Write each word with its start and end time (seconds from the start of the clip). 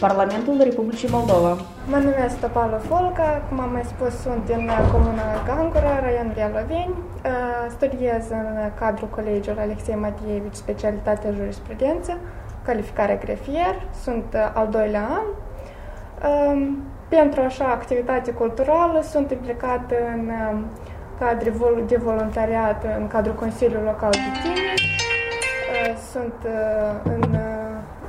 Parlamentul 0.00 0.60
Republicii 0.62 1.08
Moldova. 1.10 1.56
Mă 1.90 1.96
numesc 1.96 2.40
Topală 2.40 2.76
Folca, 2.76 3.42
cum 3.48 3.60
am 3.60 3.72
mai 3.72 3.82
spus, 3.84 4.20
sunt 4.20 4.46
din 4.46 4.70
comuna 4.92 5.22
Gangura, 5.46 6.00
raionul 6.00 6.36
Ialoveni. 6.36 6.94
Studiez 7.70 8.30
în 8.30 8.70
cadrul 8.78 9.08
colegiului 9.08 9.62
Alexei 9.62 9.94
Matievici, 9.94 10.54
specialitatea 10.54 11.30
jurisprudență, 11.30 12.18
calificare 12.64 13.20
grefier, 13.24 13.82
sunt 14.02 14.36
al 14.54 14.68
doilea 14.70 15.08
an. 15.18 15.26
Pentru 17.08 17.40
așa 17.40 17.64
activitate 17.64 18.30
culturală 18.30 19.00
sunt 19.02 19.30
implicată 19.30 19.94
în 20.14 20.30
cadre 21.18 21.52
de 21.86 21.96
voluntariat 21.96 22.84
în 22.98 23.06
cadrul 23.06 23.34
Consiliului 23.34 23.86
Local 23.86 24.10
de 24.10 24.18
Tineri. 24.42 25.03
Sunt, 26.12 26.34
în, 27.02 27.36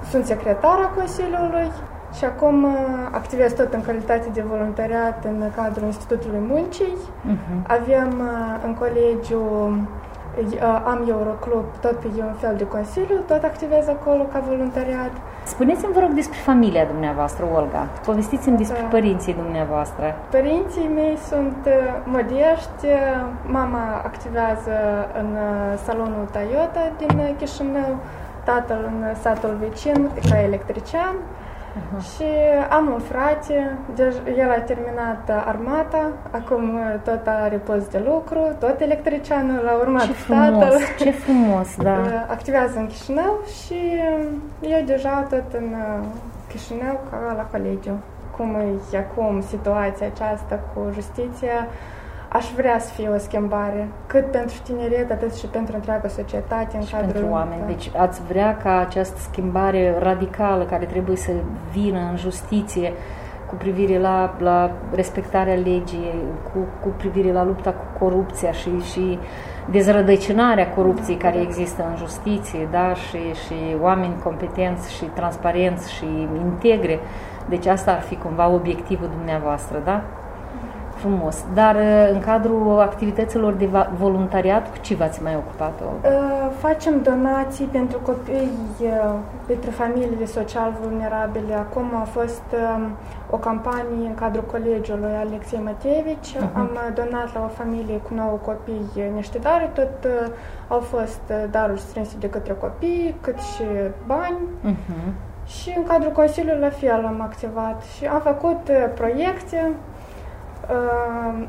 sunt 0.09 0.25
secretara 0.25 0.91
Consiliului 0.95 1.71
și 2.17 2.25
acum 2.25 2.65
activez 3.11 3.53
tot 3.53 3.73
în 3.73 3.81
calitate 3.81 4.29
de 4.33 4.41
voluntariat 4.41 5.25
în 5.25 5.51
cadrul 5.55 5.85
Institutului 5.85 6.39
Muncii. 6.47 6.95
Uh-huh. 6.95 7.67
Avem 7.67 8.21
în 8.65 8.73
colegiu 8.73 9.43
am 10.85 11.05
Euroclub, 11.09 11.65
tot 11.81 11.95
pe 11.99 12.07
un 12.17 12.33
fel 12.33 12.55
de 12.57 12.67
consiliu, 12.67 13.17
tot 13.27 13.43
activez 13.43 13.87
acolo 13.87 14.23
ca 14.23 14.39
voluntariat. 14.47 15.11
Spuneți-mi, 15.43 15.93
vă 15.93 15.99
rog, 15.99 16.09
despre 16.09 16.37
familia 16.37 16.85
dumneavoastră, 16.85 17.45
Olga. 17.53 17.87
Povestiți-mi 18.05 18.57
despre 18.57 18.81
da. 18.81 18.87
părinții 18.87 19.33
dumneavoastră. 19.33 20.15
Părinții 20.29 20.89
mei 20.95 21.17
sunt 21.17 21.67
modești. 22.05 22.85
Mama 23.47 24.01
activează 24.03 24.75
în 25.21 25.37
salonul 25.85 26.27
Toyota 26.31 26.91
din 26.97 27.35
Chișinău, 27.37 27.97
tatăl 28.43 28.91
în 28.91 29.15
satul 29.15 29.57
vecin 29.59 30.09
ca 30.29 30.41
electrician. 30.41 31.15
Uh-huh. 31.75 32.01
Și 32.15 32.29
am 32.69 32.91
un 32.93 32.99
frate, 32.99 33.77
el 34.37 34.49
a 34.49 34.59
terminat 34.59 35.29
armata, 35.45 36.11
acum 36.31 36.79
tot 37.03 37.27
are 37.27 37.55
post 37.55 37.91
de 37.91 38.01
lucru, 38.05 38.55
tot 38.59 38.79
electricianul, 38.79 39.63
l-a 39.63 39.77
urmat 39.81 40.05
ce 40.05 40.11
frumos, 40.11 40.49
tatăl. 40.49 40.79
Ce 40.97 41.11
frumos, 41.11 41.75
da. 41.87 42.25
Activează 42.27 42.79
în 42.79 42.87
Chișinău 42.87 43.39
și 43.63 43.79
eu 44.61 44.81
deja 44.85 45.27
tot 45.29 45.53
în 45.53 45.75
Chișinău 46.49 46.99
ca 47.09 47.33
la 47.35 47.43
colegiu. 47.51 47.99
Cum 48.37 48.55
e 48.91 48.97
acum 48.97 49.41
situația 49.41 50.07
aceasta 50.07 50.59
cu 50.73 50.91
justiția, 50.93 51.67
aș 52.29 52.45
vrea 52.55 52.79
să 52.79 52.93
fie 52.93 53.09
o 53.09 53.17
schimbare, 53.17 53.87
cât 54.07 54.31
pentru 54.31 54.55
tineret, 54.63 55.11
atât 55.11 55.35
și 55.35 55.45
pentru 55.45 55.75
întreaga 55.75 56.07
societate. 56.07 56.77
În 56.77 56.83
și 56.83 56.93
cadrul, 56.93 57.11
pentru 57.11 57.31
oameni. 57.31 57.61
Da. 57.61 57.67
Deci 57.67 57.91
ați 57.97 58.21
vrea 58.27 58.57
ca 58.57 58.79
această 58.79 59.17
schimbare 59.19 59.95
radicală 59.99 60.63
care 60.63 60.85
trebuie 60.85 61.15
să 61.15 61.31
vină 61.71 62.07
în 62.11 62.17
justiție 62.17 62.93
cu 63.47 63.55
privire 63.55 63.99
la, 63.99 64.35
la 64.39 64.71
respectarea 64.93 65.53
legii, 65.53 66.13
cu, 66.53 66.59
cu 66.81 66.87
privire 66.97 67.31
la 67.31 67.43
lupta 67.43 67.71
cu 67.71 67.85
corupția 67.99 68.51
și, 68.51 68.79
și 68.79 69.19
dezrădăcinarea 69.71 70.69
corupției 70.69 71.17
care 71.17 71.41
există 71.41 71.85
în 71.89 71.95
justiție, 71.95 72.67
da? 72.71 72.93
și, 72.93 73.17
și 73.17 73.75
oameni 73.81 74.21
competenți 74.23 74.93
și 74.93 75.03
transparenți 75.03 75.93
și 75.93 76.05
integre. 76.43 76.99
Deci 77.49 77.65
asta 77.65 77.91
ar 77.91 78.01
fi 78.01 78.15
cumva 78.15 78.49
obiectivul 78.49 79.09
dumneavoastră, 79.17 79.81
da? 79.85 80.03
Frumos. 81.05 81.45
Dar 81.53 81.75
uh, 81.75 82.09
în 82.11 82.19
cadrul 82.19 82.79
activităților 82.79 83.53
de 83.53 83.69
voluntariat, 83.97 84.71
cu 84.71 84.77
ce 84.81 84.95
v-ați 84.95 85.23
mai 85.23 85.35
ocupat? 85.35 85.73
Uh, 85.81 86.11
facem 86.57 87.01
donații 87.01 87.65
pentru 87.65 87.99
copii, 87.99 88.51
uh, 88.81 89.13
pentru 89.47 89.71
familiile 89.71 90.25
social 90.25 90.73
vulnerabile. 90.81 91.53
Acum 91.53 91.85
a 92.01 92.03
fost 92.03 92.43
um, 92.75 92.81
o 93.29 93.37
campanie 93.37 94.07
în 94.07 94.15
cadrul 94.15 94.43
colegiului 94.51 95.15
Alexei 95.25 95.61
Mateevici. 95.63 96.35
Uh-huh. 96.35 96.53
Am 96.53 96.69
donat 96.95 97.33
la 97.33 97.41
o 97.43 97.47
familie 97.47 97.97
cu 97.97 98.13
nouă 98.13 98.37
copii 98.45 99.11
niște 99.15 99.37
daruri. 99.37 99.71
Tot 99.73 100.07
au 100.67 100.79
fost 100.79 101.21
daruri 101.51 101.79
strânse 101.79 102.15
de 102.19 102.29
către 102.29 102.53
copii, 102.53 103.15
cât 103.21 103.37
și 103.37 103.63
bani. 104.05 104.37
Uh-huh. 104.69 105.11
Și 105.45 105.73
în 105.77 105.83
cadrul 105.83 106.11
Consiliului 106.11 106.61
la 106.61 106.69
fel 106.69 107.05
am 107.05 107.21
activat 107.21 107.83
și 107.95 108.05
am 108.05 108.21
făcut 108.21 108.69
proiecte 108.95 109.71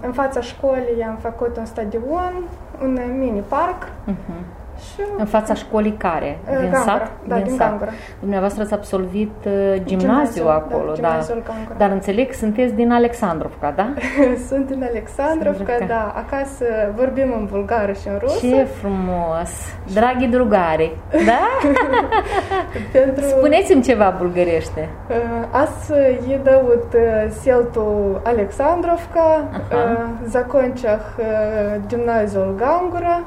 în 0.00 0.12
fața 0.12 0.40
școlii 0.40 1.02
am 1.02 1.16
făcut 1.16 1.56
un 1.56 1.64
stadion, 1.64 2.42
un 2.82 3.00
mini 3.18 3.40
parc. 3.40 3.84
Uh-huh. 3.84 4.65
Și... 4.93 5.01
În 5.17 5.25
fața 5.25 5.53
școlii 5.53 5.91
care? 5.91 6.39
Din 6.45 6.53
Gangura, 6.53 6.79
sat? 6.79 7.11
Da, 7.27 7.35
din, 7.35 7.43
din 7.43 7.57
Gangura. 7.57 7.89
Dumneavoastră 8.19 8.63
ați 8.63 8.73
absolvit 8.73 9.35
uh, 9.45 9.81
gimnaziu 9.83 10.43
da, 10.43 10.53
acolo, 10.53 10.91
da, 11.01 11.19
da. 11.45 11.53
Dar 11.77 11.91
înțeleg, 11.91 12.33
sunteți 12.33 12.73
din 12.73 12.91
Alexandrovca, 12.91 13.73
da? 13.75 13.93
Sunt 14.47 14.65
din 14.67 14.83
Alexandrovca, 14.89 15.73
da. 15.87 16.13
Acasă 16.15 16.65
vorbim 16.95 17.33
în 17.37 17.47
bulgară 17.51 17.91
și 17.91 18.07
în 18.07 18.17
rusă. 18.19 18.47
Ce 18.47 18.63
frumos! 18.63 19.51
Dragi 19.93 20.27
drugari, 20.27 20.95
da? 21.11 21.71
Pentru... 22.91 23.23
Spuneți-mi 23.23 23.81
ceva 23.81 24.15
bulgărește. 24.17 24.89
Ас 25.51 25.89
едавут 26.27 26.95
селту 27.41 28.21
Александровка, 28.23 29.27
закончах 30.25 31.03
гимназию 31.87 32.55
Гангура. 32.57 33.17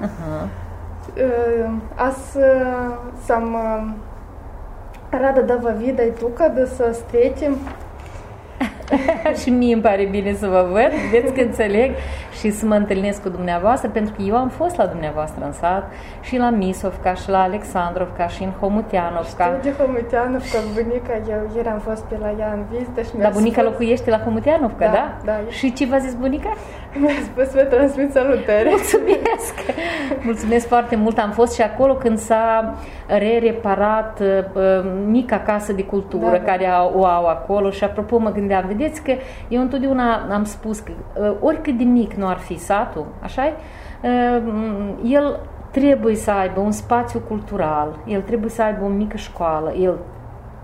Е, 1.17 1.65
аз 1.97 2.35
е, 2.35 2.65
съм 3.21 3.55
е, 3.55 5.17
рада 5.17 5.43
да 5.43 5.71
ви 5.71 5.91
дойду, 5.91 6.31
да 6.55 6.67
се 6.67 6.91
встретим. 6.91 7.67
și 9.41 9.49
mie 9.49 9.73
îmi 9.73 9.81
pare 9.81 10.07
bine 10.11 10.33
să 10.33 10.47
vă 10.47 10.67
văd, 10.71 10.91
vedeți 11.11 11.33
că 11.33 11.41
înțeleg 11.41 11.91
și 12.39 12.51
să 12.51 12.65
mă 12.65 12.75
întâlnesc 12.75 13.21
cu 13.21 13.29
dumneavoastră, 13.29 13.89
pentru 13.89 14.13
că 14.17 14.21
eu 14.21 14.35
am 14.35 14.49
fost 14.49 14.75
la 14.75 14.85
dumneavoastră 14.85 15.45
în 15.45 15.51
sat 15.51 15.91
și 16.21 16.37
la 16.37 16.49
Misovca 16.49 17.13
și 17.13 17.29
la 17.29 17.41
Alexandrovca 17.41 18.27
și 18.27 18.43
în 18.43 18.51
Homutianovca. 18.59 19.45
Știu 19.45 19.71
de 19.71 19.83
Homutianovca, 19.83 20.57
bunica, 20.73 21.13
eu 21.29 21.51
ieri 21.55 21.67
am 21.67 21.79
fost 21.79 22.03
pe 22.03 22.17
la 22.19 22.33
ea 22.39 22.51
în 22.53 22.63
vizită 22.71 23.01
și 23.01 23.09
Dar 23.17 23.31
bunica 23.31 23.61
spus... 23.61 23.71
locuiește 23.71 24.09
la 24.09 24.19
Homutianovca, 24.19 24.85
da? 24.85 24.91
Da. 24.91 25.11
da. 25.25 25.39
Și 25.49 25.73
ce 25.73 25.85
v-a 25.85 25.97
zis 25.97 26.13
bunica? 26.13 26.53
Mi-a 26.99 27.19
spus 27.23 27.53
vă 27.53 27.61
transmit 27.61 28.11
salutări. 28.11 28.69
Mulțumesc! 28.69 29.53
Mulțumesc 30.21 30.67
foarte 30.67 30.95
mult. 30.95 31.17
Am 31.17 31.31
fost 31.31 31.53
și 31.53 31.61
acolo 31.61 31.93
când 31.93 32.17
s-a 32.17 32.75
re-reparat 33.07 34.19
uh, 34.19 34.83
mica 35.05 35.39
casă 35.39 35.73
de 35.73 35.83
cultură 35.83 36.31
da, 36.31 36.51
care 36.51 36.65
da. 36.65 36.91
o 36.95 37.05
au 37.05 37.25
acolo 37.25 37.69
și 37.69 37.83
apropo 37.83 38.17
mă 38.17 38.31
gândeam, 38.31 38.65
vedeți 38.79 39.01
că 39.03 39.11
eu 39.47 39.61
întotdeauna 39.61 40.27
am 40.31 40.43
spus 40.43 40.79
că 40.79 40.91
uh, 40.91 41.35
oricât 41.41 41.77
de 41.77 41.83
mic 41.83 42.13
nu 42.13 42.27
ar 42.27 42.37
fi 42.37 42.57
satul, 42.57 43.05
așa 43.21 43.53
uh, 44.03 44.41
el 45.03 45.39
trebuie 45.71 46.15
să 46.15 46.31
aibă 46.31 46.59
un 46.59 46.71
spațiu 46.71 47.19
cultural, 47.19 47.99
el 48.05 48.21
trebuie 48.21 48.49
să 48.49 48.61
aibă 48.61 48.85
o 48.85 48.87
mică 48.87 49.17
școală, 49.17 49.73
el 49.73 49.97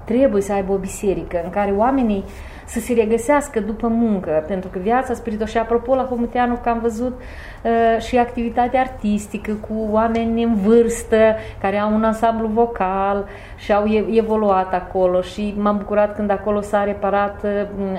trebuie 0.05 0.41
să 0.41 0.53
aibă 0.53 0.73
o 0.73 0.77
biserică 0.77 1.41
în 1.43 1.49
care 1.49 1.71
oamenii 1.71 2.23
uh, 2.25 2.54
să 2.65 2.79
se 2.79 2.93
regăsească 2.93 3.59
după 3.59 3.87
muncă, 3.87 4.43
pentru 4.47 4.69
că 4.69 4.79
viața 4.79 5.13
spirituală 5.13 5.51
și 5.51 5.57
apropo 5.57 5.95
la 5.95 6.03
Homuteanu 6.03 6.59
că 6.63 6.69
am 6.69 6.79
văzut 6.79 7.21
uh, 7.63 8.01
și 8.01 8.17
activitatea 8.17 8.79
artistică 8.79 9.51
cu 9.53 9.87
oameni 9.89 10.43
în 10.43 10.55
vârstă 10.55 11.35
care 11.61 11.77
au 11.77 11.93
un 11.93 12.03
ansamblu 12.03 12.47
vocal 12.47 13.25
și 13.55 13.73
au 13.73 13.83
evoluat 14.11 14.73
acolo 14.73 15.21
și 15.21 15.53
m-am 15.57 15.77
bucurat 15.77 16.15
când 16.15 16.29
acolo 16.29 16.61
s-a 16.61 16.83
reparat 16.83 17.43
uh, 17.43 17.51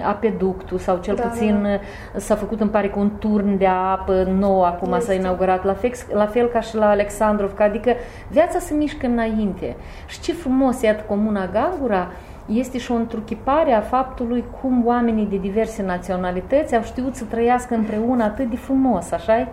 apeductul 0.06 0.78
sau 0.78 0.98
cel 0.98 1.14
da, 1.14 1.22
puțin 1.22 1.62
da. 1.62 1.68
Uh, 1.68 1.80
s-a 2.16 2.34
făcut 2.34 2.60
îmi 2.60 2.70
pare 2.70 2.88
că 2.88 2.98
un 2.98 3.10
turn 3.18 3.58
de 3.58 3.66
apă 3.66 4.28
nou 4.38 4.64
acum 4.64 4.92
este. 4.92 5.04
s-a 5.04 5.12
inaugurat 5.12 5.64
la 5.64 5.74
fel, 5.74 5.90
la 6.12 6.26
fel 6.26 6.46
ca 6.46 6.60
și 6.60 6.76
la 6.76 6.88
Alexandrovca, 6.88 7.64
adică 7.64 7.92
viața 8.28 8.58
se 8.58 8.74
mișcă 8.74 9.06
înainte. 9.06 9.76
Și 10.06 10.20
ce 10.20 10.32
frumos, 10.32 10.82
iată, 10.82 11.04
Comuna 11.06 11.46
Gangura 11.52 12.08
este 12.46 12.78
și 12.78 12.92
o 12.92 12.94
întruchipare 12.94 13.72
a 13.72 13.80
faptului 13.80 14.44
cum 14.60 14.86
oamenii 14.86 15.26
de 15.26 15.36
diverse 15.36 15.82
naționalități 15.82 16.74
au 16.76 16.82
știut 16.82 17.14
să 17.14 17.24
trăiască 17.24 17.74
împreună 17.74 18.24
atât 18.24 18.50
de 18.50 18.56
frumos, 18.56 19.10
așa 19.10 19.48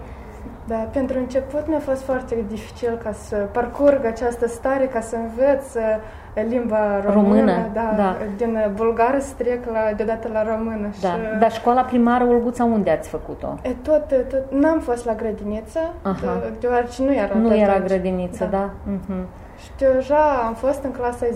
Da, 0.68 0.76
pentru 0.76 1.18
început 1.18 1.68
mi-a 1.68 1.80
fost 1.80 2.02
foarte 2.02 2.36
dificil 2.48 3.00
ca 3.04 3.12
să 3.12 3.36
parcurg 3.36 4.06
această 4.06 4.48
stare, 4.48 4.86
ca 4.86 5.00
să 5.00 5.16
învăț 5.16 5.74
uh, 5.74 6.42
limba 6.50 7.02
română, 7.06 7.28
română 7.28 7.70
da, 7.74 7.94
da. 7.98 8.18
din 8.38 8.58
bulgară 8.76 9.20
să 9.20 9.34
trec 9.38 9.66
la, 9.72 9.94
deodată 9.96 10.28
la 10.32 10.56
română. 10.56 10.88
Da. 11.02 11.08
Și... 11.08 11.40
Dar 11.40 11.52
școala 11.52 11.82
primară 11.82 12.24
Olguța 12.24 12.64
unde 12.64 12.90
ați 12.90 13.10
făcut-o? 13.10 13.60
E, 13.62 13.70
tot, 13.82 14.08
tot, 14.08 14.62
n-am 14.62 14.80
fost 14.80 15.06
la 15.06 15.14
grădiniță, 15.14 15.80
Aha. 16.02 16.42
deoarece 16.60 17.04
nu 17.04 17.14
era 17.14 17.34
Nu 17.36 17.56
era 17.56 17.80
grădiniță, 17.80 18.48
da. 18.52 18.58
da. 18.58 18.70
Uh-huh. 18.94 19.43
Și 19.64 19.70
deja 19.78 20.44
am 20.48 20.54
fost 20.54 20.84
în 20.84 20.92
clasa 20.92 21.26
0-2 21.26 21.30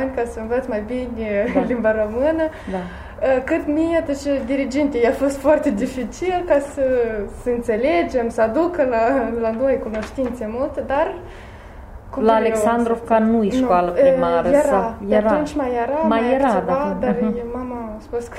ani 0.00 0.10
ca 0.16 0.22
să 0.24 0.40
învăț 0.40 0.66
mai 0.66 0.82
bine 0.86 1.44
da. 1.54 1.60
limba 1.70 1.92
română. 1.92 2.42
Da. 2.70 2.78
Cât 3.44 3.66
mie, 3.66 4.04
și 4.20 4.28
dirigintii, 4.46 5.06
a 5.06 5.12
fost 5.12 5.36
foarte 5.38 5.70
dificil 5.70 6.44
ca 6.46 6.58
să, 6.74 6.82
să 7.42 7.48
înțelegem, 7.50 8.28
să 8.28 8.42
aducă 8.42 8.82
la, 8.90 9.00
la 9.40 9.50
noi 9.50 9.78
cunoștințe 9.82 10.46
multe, 10.50 10.80
dar 10.86 11.14
Cum 12.10 12.22
La 12.24 12.32
vreau 12.32 12.44
Alexandrovca 12.44 13.16
să- 13.16 13.22
nu 13.22 13.42
e 13.42 13.50
școală 13.50 13.86
Nu, 13.86 14.00
primară. 14.10 14.48
Era, 14.48 14.58
sau- 14.60 14.94
Pe 15.08 15.14
atunci 15.14 15.54
mai 15.54 15.70
era, 15.86 15.98
mai, 16.06 16.20
Mai 16.20 16.34
era, 16.34 16.46
activa, 16.48 16.96
da. 17.00 17.06
dar 17.06 17.16
Mhm. 17.20 17.34
mama 17.54 17.76
a 17.96 18.00
spus 18.00 18.26
că... 18.28 18.36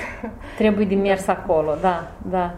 Trebuie 0.56 0.86
de 0.86 0.94
mers 0.94 1.28
acolo, 1.28 1.74
da, 1.80 2.02
da. 2.30 2.50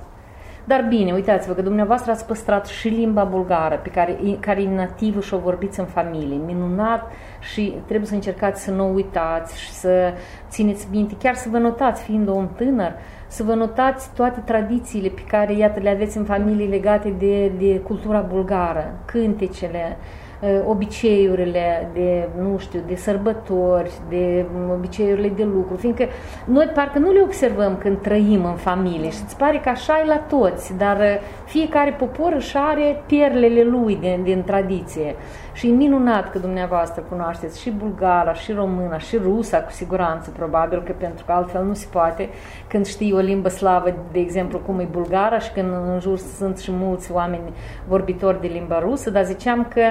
Dar 0.68 0.86
bine, 0.88 1.12
uitați-vă 1.12 1.52
că 1.52 1.62
dumneavoastră 1.62 2.10
ați 2.10 2.26
păstrat 2.26 2.66
și 2.66 2.88
limba 2.88 3.24
bulgară, 3.24 3.80
pe 3.82 3.88
care, 3.88 4.18
care 4.40 4.62
e 4.62 4.74
nativă 4.74 5.20
și 5.20 5.34
o 5.34 5.38
vorbiți 5.38 5.80
în 5.80 5.86
familie. 5.86 6.36
Minunat 6.46 7.10
și 7.40 7.74
trebuie 7.86 8.08
să 8.08 8.14
încercați 8.14 8.62
să 8.62 8.70
nu 8.70 8.84
o 8.84 8.92
uitați 8.92 9.60
și 9.60 9.70
să 9.70 10.12
țineți 10.48 10.88
minte, 10.90 11.14
chiar 11.18 11.34
să 11.34 11.48
vă 11.48 11.58
notați, 11.58 12.02
fiind 12.02 12.28
om 12.28 12.48
tânăr, 12.56 12.92
să 13.26 13.42
vă 13.42 13.54
notați 13.54 14.10
toate 14.14 14.40
tradițiile 14.44 15.08
pe 15.08 15.22
care, 15.28 15.52
iată, 15.52 15.80
le 15.80 15.90
aveți 15.90 16.16
în 16.16 16.24
familie 16.24 16.66
legate 16.66 17.14
de, 17.18 17.52
de 17.58 17.80
cultura 17.80 18.20
bulgară, 18.20 18.94
cântecele, 19.04 19.96
uh, 20.00 20.25
obiceiurile 20.66 21.90
de, 21.92 22.28
nu 22.40 22.58
știu, 22.58 22.80
de 22.86 22.94
sărbători, 22.94 23.90
de 24.08 24.44
mm, 24.52 24.70
obiceiurile 24.70 25.28
de 25.28 25.44
lucru, 25.44 25.76
fiindcă 25.76 26.06
noi 26.44 26.70
parcă 26.74 26.98
nu 26.98 27.12
le 27.12 27.20
observăm 27.20 27.76
când 27.76 28.00
trăim 28.00 28.44
în 28.44 28.56
familie 28.56 29.10
și 29.10 29.18
îți 29.24 29.36
pare 29.36 29.60
că 29.62 29.68
așa 29.68 30.00
e 30.00 30.06
la 30.06 30.18
toți, 30.18 30.76
dar 30.76 30.96
uh, 30.96 31.20
fiecare 31.44 31.90
popor 31.90 32.32
își 32.32 32.56
are 32.56 33.02
perlele 33.06 33.62
lui 33.62 33.96
din, 33.96 34.22
din 34.22 34.42
tradiție. 34.42 35.14
Și 35.56 35.68
e 35.68 35.72
minunat 35.72 36.30
că 36.30 36.38
dumneavoastră 36.38 37.04
cunoașteți 37.08 37.60
și 37.60 37.70
bulgara, 37.70 38.32
și 38.34 38.52
româna, 38.52 38.98
și 38.98 39.16
rusa, 39.16 39.58
cu 39.58 39.70
siguranță, 39.70 40.30
probabil 40.30 40.82
că 40.82 40.92
pentru 40.98 41.24
că 41.24 41.32
altfel 41.32 41.64
nu 41.64 41.74
se 41.74 41.86
poate 41.90 42.28
când 42.68 42.86
știi 42.86 43.12
o 43.12 43.18
limbă 43.18 43.48
slavă, 43.48 43.94
de 44.12 44.18
exemplu, 44.18 44.58
cum 44.58 44.78
e 44.78 44.88
bulgara 44.90 45.38
și 45.38 45.50
când 45.50 45.68
în 45.92 45.98
jur 46.00 46.18
sunt 46.18 46.58
și 46.58 46.70
mulți 46.72 47.12
oameni 47.12 47.52
vorbitori 47.88 48.40
de 48.40 48.46
limba 48.46 48.78
rusă, 48.78 49.10
dar 49.10 49.24
ziceam 49.24 49.66
că 49.74 49.82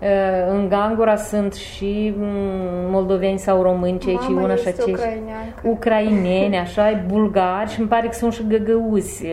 uh, 0.00 0.08
în 0.50 0.68
Gangura 0.68 1.16
sunt 1.16 1.54
și 1.54 2.14
mm, 2.16 2.90
moldoveni 2.90 3.38
sau 3.38 3.62
români, 3.62 3.98
cei 3.98 4.18
ce 4.18 4.28
Mama 4.28 4.42
una 4.42 4.54
și 4.54 4.68
este 4.68 4.80
acei 4.82 4.92
ucraineancă. 4.92 5.60
ucraineni, 5.62 6.56
așa, 6.56 6.90
e 6.90 7.04
bulgari 7.06 7.70
și 7.70 7.80
îmi 7.80 7.88
pare 7.88 8.06
că 8.06 8.12
sunt 8.12 8.32
și 8.32 8.46
găgăuzi. 8.46 9.26
Uh, 9.26 9.32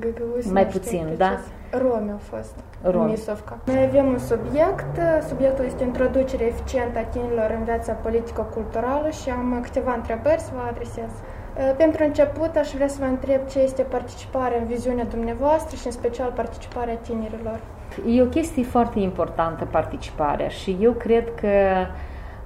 găgăuzi, 0.00 0.52
mai 0.52 0.62
nu 0.62 0.68
știu 0.68 0.80
puțin, 0.80 1.02
precis. 1.02 1.18
da? 1.18 1.38
Romi 1.82 2.10
au 2.10 2.20
fost. 2.32 2.54
Romi. 2.82 3.10
Misovca. 3.10 3.58
Noi 3.64 3.84
avem 3.88 4.06
un 4.06 4.18
subiect. 4.18 4.92
Subiectul 5.28 5.64
este 5.64 5.84
introducerea 5.84 6.46
eficientă 6.46 6.98
a 6.98 7.02
tinerilor 7.02 7.54
în 7.58 7.64
viața 7.64 7.92
politico-culturală 7.92 9.08
și 9.10 9.30
am 9.30 9.58
câteva 9.62 9.94
întrebări 9.94 10.40
să 10.40 10.50
vă 10.54 10.62
adresez. 10.70 11.12
Uh, 11.14 11.74
Pentru 11.76 12.04
început, 12.04 12.56
aș 12.56 12.70
vrea 12.70 12.88
să 12.88 12.96
vă 13.00 13.04
întreb 13.04 13.40
ce 13.46 13.58
este 13.58 13.82
participarea 13.82 14.58
în 14.58 14.66
viziunea 14.66 15.04
dumneavoastră 15.04 15.76
și 15.76 15.86
în 15.86 15.92
special 15.92 16.32
participarea 16.34 16.94
tinerilor. 16.94 17.58
E 18.06 18.22
o 18.22 18.26
chestie 18.26 18.62
foarte 18.62 18.98
importantă 18.98 19.64
participarea 19.70 20.48
și 20.48 20.76
eu 20.80 20.92
cred 20.92 21.34
că 21.40 21.48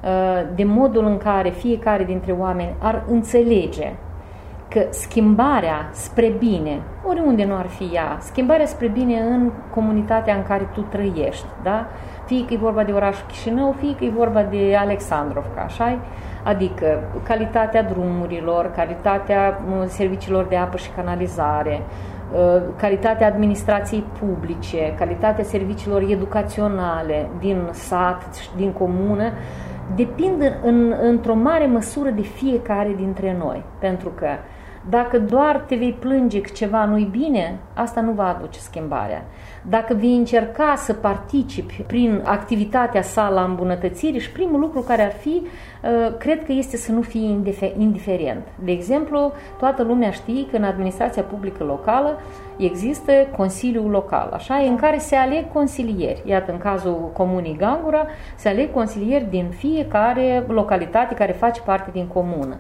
uh, 0.05 0.43
de 0.55 0.65
modul 0.65 1.05
în 1.05 1.17
care 1.17 1.51
fiecare 1.51 2.05
dintre 2.05 2.33
oameni 2.33 2.75
ar 2.79 3.05
înțelege 3.09 3.93
că 4.69 4.87
schimbarea 4.91 5.89
spre 5.93 6.33
bine, 6.39 6.81
oriunde 7.07 7.45
nu 7.45 7.57
ar 7.57 7.67
fi 7.67 7.91
ea, 7.93 8.19
schimbarea 8.21 8.67
spre 8.67 8.87
bine 8.87 9.21
în 9.21 9.53
comunitatea 9.75 10.35
în 10.35 10.43
care 10.43 10.69
tu 10.75 10.81
trăiești, 10.81 11.47
da? 11.63 11.87
Fie 12.25 12.45
că 12.45 12.55
e 12.55 12.57
vorba 12.57 12.85
de 12.85 12.93
orașul 12.93 13.27
Chișinău, 13.27 13.75
fie 13.79 13.97
că 13.97 14.05
e 14.05 14.11
vorba 14.11 14.43
de 14.43 14.77
Alexandrovca, 14.79 15.61
așa 15.61 15.99
Adică 16.43 17.03
calitatea 17.23 17.83
drumurilor, 17.83 18.71
calitatea 18.77 19.61
uh, 19.69 19.85
serviciilor 19.87 20.45
de 20.45 20.57
apă 20.57 20.77
și 20.77 20.91
canalizare, 20.91 21.83
uh, 22.33 22.63
calitatea 22.77 23.27
administrației 23.27 24.05
publice, 24.21 24.95
calitatea 24.99 25.45
serviciilor 25.45 26.03
educaționale 26.09 27.29
din 27.39 27.69
sat 27.73 28.35
și 28.35 28.49
din 28.57 28.73
comună, 28.73 29.33
depind 29.95 30.43
în, 30.43 30.55
în, 30.63 30.95
într-o 31.03 31.35
mare 31.35 31.67
măsură 31.67 32.11
de 32.11 32.23
fiecare 32.23 32.93
dintre 32.97 33.37
noi. 33.39 33.65
Pentru 33.79 34.09
că 34.09 34.27
dacă 34.91 35.19
doar 35.19 35.65
te 35.67 35.75
vei 35.75 35.97
plânge 35.99 36.41
că 36.41 36.51
ceva 36.55 36.85
nu-i 36.85 37.09
bine, 37.11 37.59
asta 37.75 38.01
nu 38.01 38.13
va 38.13 38.29
aduce 38.29 38.59
schimbarea. 38.59 39.25
Dacă 39.69 39.95
vei 39.95 40.17
încerca 40.17 40.75
să 40.77 40.93
participi 40.93 41.85
prin 41.87 42.23
activitatea 42.25 43.03
sa 43.03 43.29
la 43.29 43.43
îmbunătățire 43.43 44.19
și 44.19 44.33
primul 44.33 44.61
lucru 44.61 44.81
care 44.81 45.03
ar 45.03 45.13
fi, 45.13 45.43
uh, 45.43 46.17
cred 46.19 46.45
că 46.45 46.53
este 46.53 46.77
să 46.77 46.93
nu 46.93 47.01
fii 47.01 47.29
indife- 47.29 47.73
indiferent. 47.79 48.47
De 48.65 48.71
exemplu, 48.71 49.33
toată 49.59 49.83
lumea 49.83 50.11
știe 50.11 50.47
că 50.51 50.57
în 50.57 50.65
administrația 50.65 51.23
publică 51.23 51.65
locală 51.65 52.21
există 52.57 53.13
Consiliul 53.37 53.91
Local, 53.91 54.31
așa, 54.33 54.55
în 54.55 54.77
care 54.77 54.99
se 54.99 55.17
aleg 55.17 55.53
consilieri. 55.53 56.23
Iată, 56.25 56.53
în 56.53 56.59
cazul 56.59 57.11
Comunii 57.13 57.57
Gangura, 57.57 58.07
se 58.37 58.49
aleg 58.49 58.73
consilieri 58.73 59.31
din 59.31 59.49
fiecare 59.49 60.45
localitate 60.49 61.15
care 61.15 61.33
face 61.33 61.61
parte 61.61 61.91
din 61.93 62.07
comună. 62.07 62.57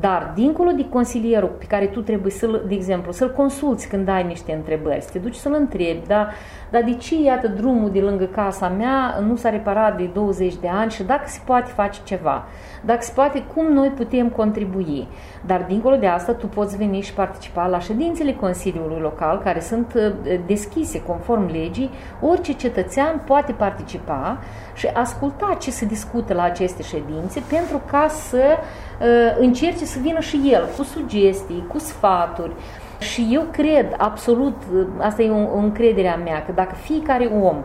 Dar, 0.00 0.32
dincolo 0.34 0.70
de 0.70 0.88
consilierul 0.88 1.48
pe 1.58 1.64
care 1.64 1.86
tu 1.86 2.00
trebuie 2.00 2.32
să-l, 2.32 2.64
de 2.68 2.74
exemplu, 2.74 3.12
să-l 3.12 3.32
consulți 3.32 3.88
când 3.88 4.08
ai 4.08 4.24
niște 4.24 4.52
întrebări, 4.52 5.02
să 5.02 5.10
te 5.12 5.18
duci 5.18 5.34
să-l 5.34 5.54
întrebi, 5.54 6.06
da, 6.06 6.28
dar 6.70 6.82
de 6.82 6.94
ce, 6.94 7.22
iată, 7.22 7.48
drumul 7.48 7.90
de 7.90 8.00
lângă 8.00 8.24
casa 8.24 8.68
mea 8.68 9.18
nu 9.26 9.36
s-a 9.36 9.48
reparat 9.50 9.96
de 9.96 10.10
20 10.14 10.56
de 10.56 10.68
ani 10.68 10.90
și 10.90 11.02
dacă 11.02 11.24
se 11.26 11.40
poate 11.44 11.70
face 11.74 12.00
ceva, 12.04 12.44
dacă 12.84 13.02
se 13.02 13.12
poate, 13.14 13.44
cum 13.54 13.72
noi 13.72 13.88
putem 13.88 14.28
contribui. 14.28 15.08
Dar, 15.46 15.64
dincolo 15.68 15.96
de 15.96 16.06
asta, 16.06 16.32
tu 16.32 16.46
poți 16.46 16.76
veni 16.76 17.00
și 17.00 17.12
participa 17.12 17.66
la 17.66 17.78
ședințele 17.78 18.32
Consiliului 18.32 19.00
Local, 19.00 19.40
care 19.44 19.60
sunt 19.60 19.94
uh, 19.94 20.12
deschise 20.46 21.02
conform 21.02 21.50
legii, 21.50 21.90
orice 22.20 22.52
cetățean 22.52 23.22
poate 23.26 23.52
participa 23.52 24.38
și 24.74 24.86
asculta 24.86 25.56
ce 25.60 25.70
se 25.70 25.84
discută 25.84 26.34
la 26.34 26.42
aceste 26.42 26.82
ședințe 26.82 27.42
pentru 27.48 27.80
ca 27.90 28.06
să 28.08 28.42
uh, 28.46 29.36
încerce 29.38 29.84
să 29.84 29.98
vină 29.98 30.20
și 30.20 30.40
el 30.52 30.68
cu 30.76 30.82
sugestii, 30.82 31.64
cu 31.68 31.78
sfaturi. 31.78 32.52
Și 32.98 33.28
eu 33.30 33.42
cred 33.50 33.94
absolut, 33.98 34.62
asta 34.98 35.22
e 35.22 35.30
o, 35.30 35.56
o 35.56 35.58
încrederea 35.58 36.16
mea, 36.24 36.44
că 36.44 36.52
dacă 36.52 36.74
fiecare 36.74 37.24
om 37.24 37.56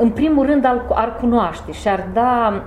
în 0.00 0.10
primul 0.10 0.46
rând 0.46 0.64
ar, 0.64 0.84
ar 0.88 1.16
cunoaște 1.16 1.72
și 1.72 1.88
ar 1.88 2.08
da 2.12 2.62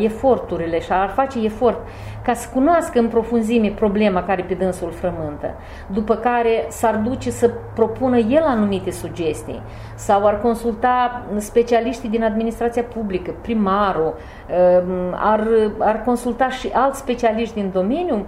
eforturile 0.00 0.80
și 0.80 0.92
ar 0.92 1.08
face 1.08 1.44
efort 1.44 1.78
ca 2.22 2.34
să 2.34 2.48
cunoască 2.52 2.98
în 2.98 3.08
profunzime 3.08 3.68
problema 3.68 4.22
care 4.22 4.42
pe 4.42 4.54
dânsul 4.54 4.90
frământă, 4.90 5.54
după 5.86 6.14
care 6.14 6.64
s-ar 6.68 6.96
duce 6.96 7.30
să 7.30 7.50
propună 7.74 8.16
el 8.16 8.42
anumite 8.42 8.90
sugestii 8.90 9.62
sau 9.94 10.26
ar 10.26 10.40
consulta 10.40 11.22
specialiștii 11.36 12.08
din 12.08 12.24
administrația 12.24 12.82
publică, 12.82 13.34
primarul, 13.40 14.14
ar, 15.12 15.48
ar 15.78 16.02
consulta 16.04 16.48
și 16.48 16.70
alți 16.72 16.98
specialiști 16.98 17.54
din 17.54 17.70
domeniu, 17.72 18.26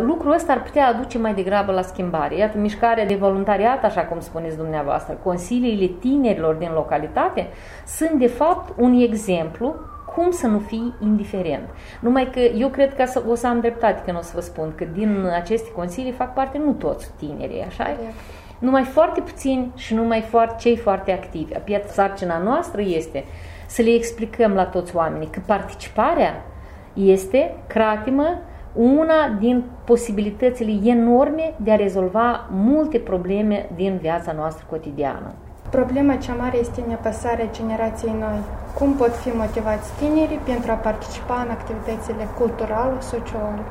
lucrul 0.00 0.32
ăsta 0.32 0.52
ar 0.52 0.62
putea 0.62 0.86
aduce 0.86 1.18
mai 1.18 1.34
degrabă 1.34 1.72
la 1.72 1.82
schimbare. 1.82 2.36
Iată, 2.36 2.58
mișcarea 2.58 3.06
de 3.06 3.14
voluntariat, 3.14 3.84
așa 3.84 4.00
cum 4.00 4.20
spuneți 4.20 4.56
dumneavoastră, 4.56 5.18
consiliile 5.22 5.86
tinerilor 6.00 6.54
din 6.54 6.70
localitate 6.74 7.46
sunt 7.86 8.10
de 8.10 8.26
fapt 8.26 8.72
un 8.78 8.92
exemplu 9.00 9.74
cum 10.14 10.30
să 10.30 10.46
nu 10.46 10.58
fii 10.58 10.94
indiferent. 11.02 11.68
Numai 12.00 12.30
că 12.32 12.40
eu 12.40 12.68
cred 12.68 12.94
că 12.94 13.22
o 13.28 13.34
să 13.34 13.46
am 13.46 13.60
dreptate 13.60 14.02
când 14.04 14.16
o 14.16 14.20
să 14.20 14.32
vă 14.34 14.40
spun 14.40 14.72
că 14.74 14.84
din 14.84 15.30
aceste 15.34 15.70
consilii 15.70 16.12
fac 16.12 16.34
parte 16.34 16.58
nu 16.64 16.72
toți 16.72 17.10
tinerii, 17.18 17.64
așa 17.66 17.88
e? 17.90 18.12
Numai 18.58 18.82
foarte 18.82 19.20
puțini 19.20 19.72
și 19.76 19.94
numai 19.94 20.20
foarte, 20.20 20.54
cei 20.58 20.76
foarte 20.76 21.12
activi. 21.12 21.52
Iată, 21.64 21.88
sarcina 21.88 22.38
noastră 22.38 22.80
este 22.80 23.24
să 23.66 23.82
le 23.82 23.90
explicăm 23.90 24.52
la 24.52 24.64
toți 24.64 24.96
oamenii 24.96 25.28
că 25.30 25.40
participarea 25.46 26.44
este 26.92 27.56
cratimă 27.66 28.38
una 28.74 29.36
din 29.38 29.64
posibilitățile 29.84 30.90
enorme 30.90 31.54
de 31.56 31.70
a 31.70 31.76
rezolva 31.76 32.46
multe 32.50 32.98
probleme 32.98 33.68
din 33.74 33.98
viața 34.00 34.32
noastră 34.32 34.64
cotidiană. 34.70 35.32
Problema 35.70 36.14
cea 36.14 36.34
mare 36.34 36.58
este 36.58 36.84
nepăsarea 36.88 37.50
generației 37.52 38.14
noi. 38.18 38.38
Cum 38.78 38.92
pot 38.92 39.14
fi 39.14 39.28
motivați 39.36 39.92
tinerii 39.98 40.40
pentru 40.44 40.70
a 40.70 40.74
participa 40.74 41.40
în 41.44 41.50
activitățile 41.50 42.28
culturale, 42.38 43.00
sociale? 43.00 43.62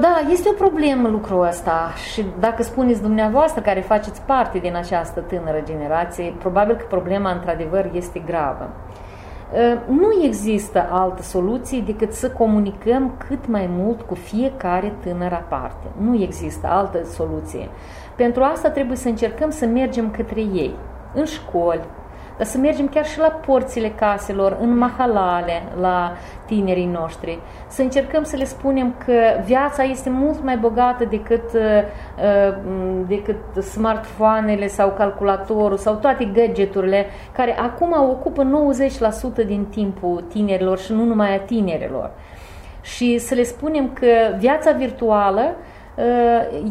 Da, 0.00 0.20
este 0.30 0.48
o 0.48 0.52
problemă 0.52 1.08
lucrul 1.08 1.46
ăsta 1.46 1.92
și 2.12 2.24
dacă 2.38 2.62
spuneți 2.62 3.02
dumneavoastră 3.02 3.60
care 3.60 3.80
faceți 3.80 4.20
parte 4.20 4.58
din 4.58 4.76
această 4.76 5.20
tânără 5.20 5.60
generație, 5.64 6.34
probabil 6.38 6.74
că 6.74 6.84
problema 6.88 7.30
într-adevăr 7.30 7.90
este 7.92 8.22
gravă. 8.26 8.70
Nu 9.88 10.24
există 10.24 10.88
altă 10.90 11.22
soluție 11.22 11.82
decât 11.86 12.12
să 12.12 12.30
comunicăm 12.30 13.14
cât 13.28 13.46
mai 13.46 13.68
mult 13.72 14.00
cu 14.00 14.14
fiecare 14.14 14.92
tânără 15.02 15.46
parte. 15.48 15.86
Nu 16.00 16.22
există 16.22 16.66
altă 16.66 17.04
soluție. 17.04 17.68
Pentru 18.16 18.42
asta 18.42 18.70
trebuie 18.70 18.96
să 18.96 19.08
încercăm 19.08 19.50
să 19.50 19.66
mergem 19.66 20.10
către 20.10 20.40
ei, 20.40 20.74
în 21.14 21.24
școli, 21.24 21.84
dar 22.40 22.48
să 22.48 22.58
mergem 22.58 22.88
chiar 22.88 23.06
și 23.06 23.18
la 23.18 23.28
porțile 23.28 23.88
caselor, 23.88 24.56
în 24.60 24.78
mahalale, 24.78 25.62
la 25.80 26.12
tinerii 26.46 26.86
noștri. 26.86 27.38
Să 27.68 27.82
încercăm 27.82 28.22
să 28.22 28.36
le 28.36 28.44
spunem 28.44 28.94
că 29.04 29.12
viața 29.44 29.82
este 29.82 30.10
mult 30.10 30.42
mai 30.44 30.56
bogată 30.56 31.04
decât, 31.04 31.52
uh, 31.54 31.60
uh, 31.60 32.54
decât 33.06 33.62
smartphone-ele 33.62 34.66
sau 34.66 34.90
calculatorul 34.90 35.76
sau 35.76 35.94
toate 35.94 36.24
gadgeturile 36.24 37.06
care 37.32 37.58
acum 37.58 37.92
ocupă 38.10 38.42
90% 39.42 39.46
din 39.46 39.64
timpul 39.64 40.24
tinerilor 40.28 40.78
și 40.78 40.92
nu 40.92 41.04
numai 41.04 41.34
a 41.34 41.40
tinerilor. 41.40 42.10
Și 42.80 43.18
să 43.18 43.34
le 43.34 43.42
spunem 43.42 43.90
că 43.92 44.06
viața 44.38 44.70
virtuală 44.70 45.40
uh, 45.40 45.69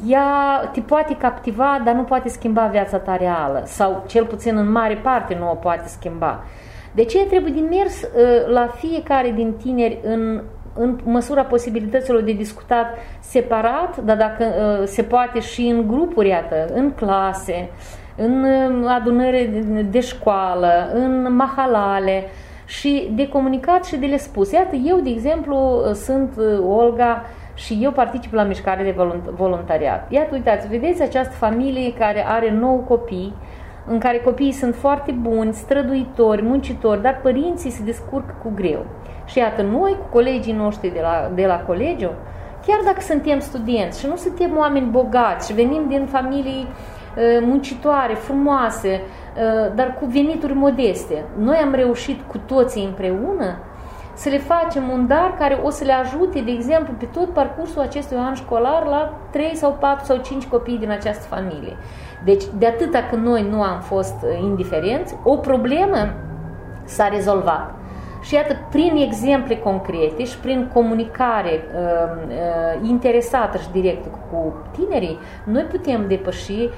ea 0.07 0.69
te 0.73 0.81
poate 0.81 1.15
captiva, 1.15 1.81
dar 1.85 1.93
nu 1.93 2.03
poate 2.03 2.29
schimba 2.29 2.65
viața 2.65 2.97
ta 2.97 3.15
reală 3.15 3.61
sau 3.65 4.03
cel 4.07 4.25
puțin 4.25 4.57
în 4.57 4.71
mare 4.71 4.95
parte 4.95 5.37
nu 5.39 5.51
o 5.51 5.55
poate 5.55 5.87
schimba. 5.87 6.43
De 6.91 7.03
ce 7.03 7.25
trebuie 7.25 7.51
din 7.51 7.67
mers 7.69 8.01
uh, 8.01 8.53
la 8.53 8.67
fiecare 8.67 9.31
din 9.31 9.53
tineri 9.53 9.99
în, 10.03 10.41
în 10.73 10.99
măsura 11.03 11.43
posibilităților 11.43 12.21
de 12.21 12.31
discutat 12.31 12.97
separat, 13.19 13.97
dar 13.97 14.17
dacă 14.17 14.43
uh, 14.43 14.87
se 14.87 15.03
poate 15.03 15.39
și 15.39 15.61
în 15.61 15.87
grupuri, 15.87 16.27
iată, 16.27 16.67
în 16.73 16.91
clase, 16.91 17.69
în 18.15 18.45
adunări 18.87 19.63
de 19.89 19.99
școală, 19.99 20.89
în 20.93 21.35
mahalale 21.35 22.23
și 22.65 23.09
de 23.15 23.27
comunicat 23.27 23.85
și 23.85 23.97
de 23.97 24.05
le 24.05 24.17
spus. 24.17 24.51
Iată, 24.51 24.75
eu, 24.75 24.99
de 24.99 25.09
exemplu, 25.09 25.81
sunt 25.93 26.33
Olga 26.67 27.25
și 27.59 27.79
eu 27.81 27.91
particip 27.91 28.33
la 28.33 28.43
mișcare 28.43 28.83
de 28.83 28.95
voluntariat. 29.35 30.11
Iată, 30.11 30.29
uitați, 30.31 30.67
vedeți 30.67 31.01
această 31.01 31.33
familie 31.33 31.93
care 31.93 32.25
are 32.27 32.51
nou 32.51 32.85
copii, 32.87 33.33
în 33.87 33.99
care 33.99 34.17
copiii 34.17 34.51
sunt 34.51 34.75
foarte 34.75 35.11
buni, 35.11 35.53
străduitori, 35.53 36.43
muncitori, 36.43 37.01
dar 37.01 37.19
părinții 37.21 37.69
se 37.69 37.83
descurcă 37.83 38.35
cu 38.43 38.51
greu. 38.55 38.85
Și 39.25 39.37
iată, 39.37 39.61
noi 39.61 39.95
cu 39.99 40.05
colegii 40.11 40.53
noștri 40.53 40.93
de 40.93 40.99
la, 41.01 41.31
de 41.35 41.45
la 41.45 41.59
colegiu, 41.59 42.11
chiar 42.65 42.79
dacă 42.85 43.01
suntem 43.01 43.39
studenți 43.39 43.99
și 43.99 44.07
nu 44.07 44.15
suntem 44.15 44.57
oameni 44.57 44.85
bogați 44.85 45.47
și 45.47 45.53
venim 45.53 45.85
din 45.87 46.05
familii 46.05 46.67
uh, 46.67 47.23
muncitoare, 47.41 48.13
frumoase, 48.13 49.01
uh, 49.01 49.75
dar 49.75 49.97
cu 49.99 50.05
venituri 50.05 50.53
modeste, 50.53 51.23
noi 51.37 51.55
am 51.55 51.73
reușit 51.73 52.21
cu 52.27 52.37
toții 52.37 52.85
împreună 52.85 53.57
să 54.19 54.29
le 54.29 54.37
facem 54.37 54.89
un 54.89 55.07
dar 55.07 55.35
care 55.37 55.59
o 55.63 55.69
să 55.69 55.83
le 55.83 55.91
ajute, 55.93 56.39
de 56.39 56.51
exemplu, 56.51 56.93
pe 56.93 57.05
tot 57.05 57.33
parcursul 57.33 57.81
acestui 57.81 58.17
an 58.17 58.33
școlar 58.33 58.85
la 58.85 59.13
3 59.31 59.55
sau 59.55 59.77
4 59.79 60.05
sau 60.05 60.17
5 60.17 60.45
copii 60.45 60.77
din 60.77 60.89
această 60.89 61.35
familie. 61.35 61.77
Deci, 62.23 62.43
de 62.57 62.65
atâta 62.65 63.03
când 63.09 63.25
noi 63.25 63.47
nu 63.49 63.61
am 63.61 63.79
fost 63.79 64.15
uh, 64.23 64.39
indiferenți, 64.41 65.15
o 65.23 65.35
problemă 65.35 66.13
s-a 66.83 67.07
rezolvat. 67.07 67.78
Și 68.21 68.33
iată, 68.33 68.55
prin 68.69 68.95
exemple 68.95 69.57
concrete 69.57 70.23
și 70.25 70.37
prin 70.37 70.69
comunicare 70.73 71.51
uh, 71.51 72.21
uh, 72.27 72.89
interesată 72.89 73.57
și 73.57 73.71
directă 73.71 74.07
cu 74.07 74.53
tinerii, 74.71 75.19
noi 75.43 75.63
putem 75.63 76.07
depăși, 76.07 76.61
uh, 76.61 76.69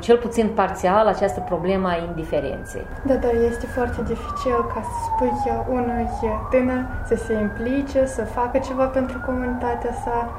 cel 0.00 0.16
puțin 0.16 0.48
parțial, 0.54 1.06
această 1.06 1.40
problemă 1.40 1.88
a 1.88 2.04
indiferenței. 2.08 2.86
Da, 3.06 3.14
dar 3.14 3.32
este 3.50 3.66
foarte 3.66 4.02
dificil 4.02 4.64
ca 4.74 4.80
să 4.82 4.96
spui 5.06 5.32
unui 5.68 6.08
tânăr 6.50 6.86
să 7.06 7.14
se 7.14 7.32
implice, 7.32 8.06
să 8.06 8.24
facă 8.24 8.58
ceva 8.58 8.84
pentru 8.84 9.22
comunitatea 9.26 9.92
sa, 10.04 10.30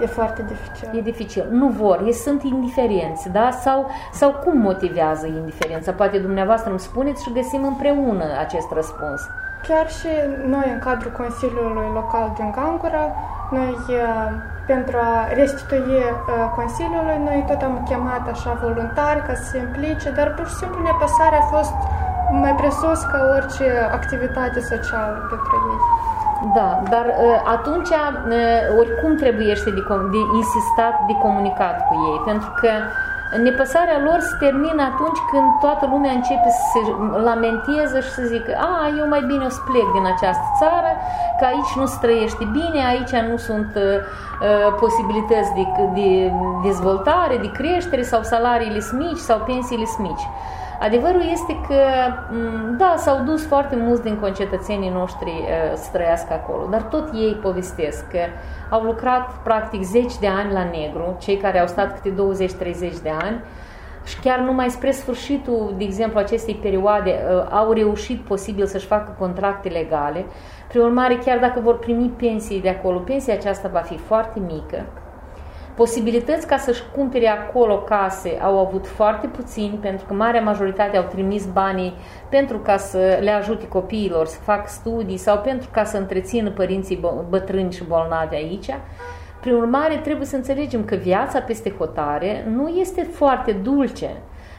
E 0.00 0.06
foarte 0.06 0.44
dificil. 0.48 0.98
E 0.98 1.00
dificil. 1.00 1.46
Nu 1.50 1.68
vor, 1.68 2.02
ei 2.04 2.12
sunt 2.12 2.42
indiferenți, 2.42 3.28
da? 3.28 3.50
Sau, 3.50 3.90
sau 4.12 4.32
cum 4.32 4.58
motivează 4.58 5.26
indiferența? 5.26 5.92
Poate 5.92 6.18
dumneavoastră 6.18 6.70
îmi 6.70 6.78
spuneți 6.78 7.22
și 7.22 7.32
găsim 7.32 7.64
împreună 7.64 8.24
acest 8.38 8.72
răspuns. 8.72 9.28
Chiar 9.68 9.86
și 9.98 10.12
noi, 10.54 10.68
în 10.74 10.78
cadrul 10.86 11.12
Consiliului 11.22 11.88
Local 12.00 12.26
din 12.38 12.48
Gangura, 12.56 13.04
noi, 13.50 13.76
pentru 14.66 14.96
a 14.96 15.14
restitui 15.40 16.02
Consiliului, 16.58 17.18
noi 17.28 17.44
tot 17.48 17.60
am 17.62 17.76
chemat 17.88 18.24
așa 18.34 18.52
voluntari 18.62 19.20
ca 19.26 19.34
să 19.34 19.44
se 19.50 19.58
implice, 19.58 20.10
dar 20.10 20.28
pur 20.36 20.46
și 20.48 20.54
simplu 20.54 20.78
nepăsarea 20.82 21.40
a 21.42 21.50
fost 21.56 21.74
mai 22.44 22.54
presus 22.60 23.00
ca 23.12 23.18
orice 23.36 23.66
activitate 23.98 24.60
socială 24.60 25.16
pentru 25.30 25.54
ei. 25.70 25.80
Da, 26.56 26.82
dar 26.92 27.06
atunci 27.56 27.92
oricum 28.80 29.12
trebuie 29.16 29.54
de, 29.64 29.82
de 30.14 30.20
insistat, 30.40 30.94
de 31.06 31.14
comunicat 31.22 31.76
cu 31.86 31.94
ei, 32.10 32.18
pentru 32.24 32.50
că 32.60 32.70
Nepăsarea 33.42 34.00
lor 34.06 34.18
se 34.20 34.36
termină 34.38 34.82
atunci 34.82 35.20
când 35.30 35.46
toată 35.60 35.86
lumea 35.90 36.12
începe 36.12 36.50
să 36.58 36.64
se 36.72 36.80
lamenteze 37.30 38.00
și 38.00 38.10
să 38.18 38.22
zică 38.22 38.52
a, 38.58 38.94
eu 38.98 39.08
mai 39.08 39.22
bine 39.26 39.44
o 39.44 39.48
să 39.48 39.60
plec 39.70 39.86
din 39.92 40.06
această 40.14 40.46
țară, 40.58 40.90
că 41.38 41.44
aici 41.44 41.72
nu 41.76 41.86
se 41.86 41.98
trăiește 42.00 42.44
bine, 42.52 42.80
aici 42.86 43.14
nu 43.30 43.36
sunt 43.36 43.70
uh, 43.74 43.82
uh 43.82 44.74
posibilități 44.80 45.52
de, 45.58 45.64
de 45.94 46.32
dezvoltare, 46.62 47.36
de 47.36 47.50
creștere 47.50 48.02
sau 48.02 48.22
salariile 48.22 48.80
sunt 48.80 49.00
mici 49.00 49.26
sau 49.28 49.38
pensiile 49.38 49.84
sunt 49.84 50.06
mici. 50.08 50.26
Adevărul 50.84 51.22
este 51.32 51.60
că, 51.66 51.80
da, 52.78 52.94
s-au 52.96 53.22
dus 53.24 53.46
foarte 53.46 53.76
mulți 53.76 54.02
din 54.02 54.16
concetățenii 54.20 54.90
noștri 54.90 55.30
uh, 55.30 55.72
să 55.74 55.88
trăiască 55.92 56.32
acolo, 56.32 56.66
dar 56.70 56.82
tot 56.82 57.12
ei 57.14 57.38
povestesc 57.42 58.08
că 58.10 58.18
au 58.70 58.82
lucrat 58.82 59.30
practic 59.42 59.82
zeci 59.82 60.18
de 60.18 60.26
ani 60.26 60.52
la 60.52 60.64
negru, 60.64 61.16
cei 61.20 61.36
care 61.36 61.60
au 61.60 61.66
stat 61.66 62.00
câte 62.00 62.14
20-30 62.46 62.76
de 63.02 63.12
ani, 63.20 63.40
și 64.04 64.20
chiar 64.20 64.38
numai 64.38 64.70
spre 64.70 64.90
sfârșitul, 64.90 65.74
de 65.76 65.84
exemplu, 65.84 66.18
acestei 66.18 66.54
perioade 66.54 67.10
uh, 67.10 67.46
au 67.50 67.72
reușit 67.72 68.20
posibil 68.20 68.66
să-și 68.66 68.86
facă 68.86 69.14
contracte 69.18 69.68
legale. 69.68 70.24
Prin 70.68 70.80
urmare, 70.80 71.16
chiar 71.16 71.38
dacă 71.38 71.60
vor 71.60 71.78
primi 71.78 72.12
pensii 72.16 72.60
de 72.60 72.68
acolo, 72.68 72.98
pensia 72.98 73.34
aceasta 73.34 73.68
va 73.72 73.80
fi 73.80 73.96
foarte 73.96 74.40
mică 74.40 74.84
Posibilități 75.76 76.46
ca 76.46 76.56
să-și 76.56 76.82
cumpere 76.94 77.28
acolo 77.28 77.78
case 77.78 78.38
au 78.42 78.58
avut 78.58 78.86
foarte 78.86 79.26
puțini, 79.26 79.78
pentru 79.80 80.06
că 80.06 80.14
marea 80.14 80.40
majoritate 80.40 80.96
au 80.96 81.02
trimis 81.02 81.46
banii 81.46 81.94
pentru 82.28 82.58
ca 82.58 82.76
să 82.76 83.18
le 83.20 83.30
ajute 83.30 83.68
copiilor 83.68 84.26
să 84.26 84.38
facă 84.40 84.64
studii 84.66 85.16
sau 85.16 85.38
pentru 85.38 85.68
ca 85.72 85.84
să 85.84 85.96
întrețină 85.96 86.50
părinții 86.50 87.04
bătrâni 87.28 87.72
și 87.72 87.84
bolnavi 87.84 88.34
aici. 88.34 88.70
Prin 89.40 89.54
urmare, 89.54 89.96
trebuie 89.96 90.26
să 90.26 90.36
înțelegem 90.36 90.84
că 90.84 90.94
viața 90.94 91.40
peste 91.40 91.70
hotare 91.78 92.46
nu 92.54 92.68
este 92.68 93.02
foarte 93.02 93.52
dulce 93.52 94.10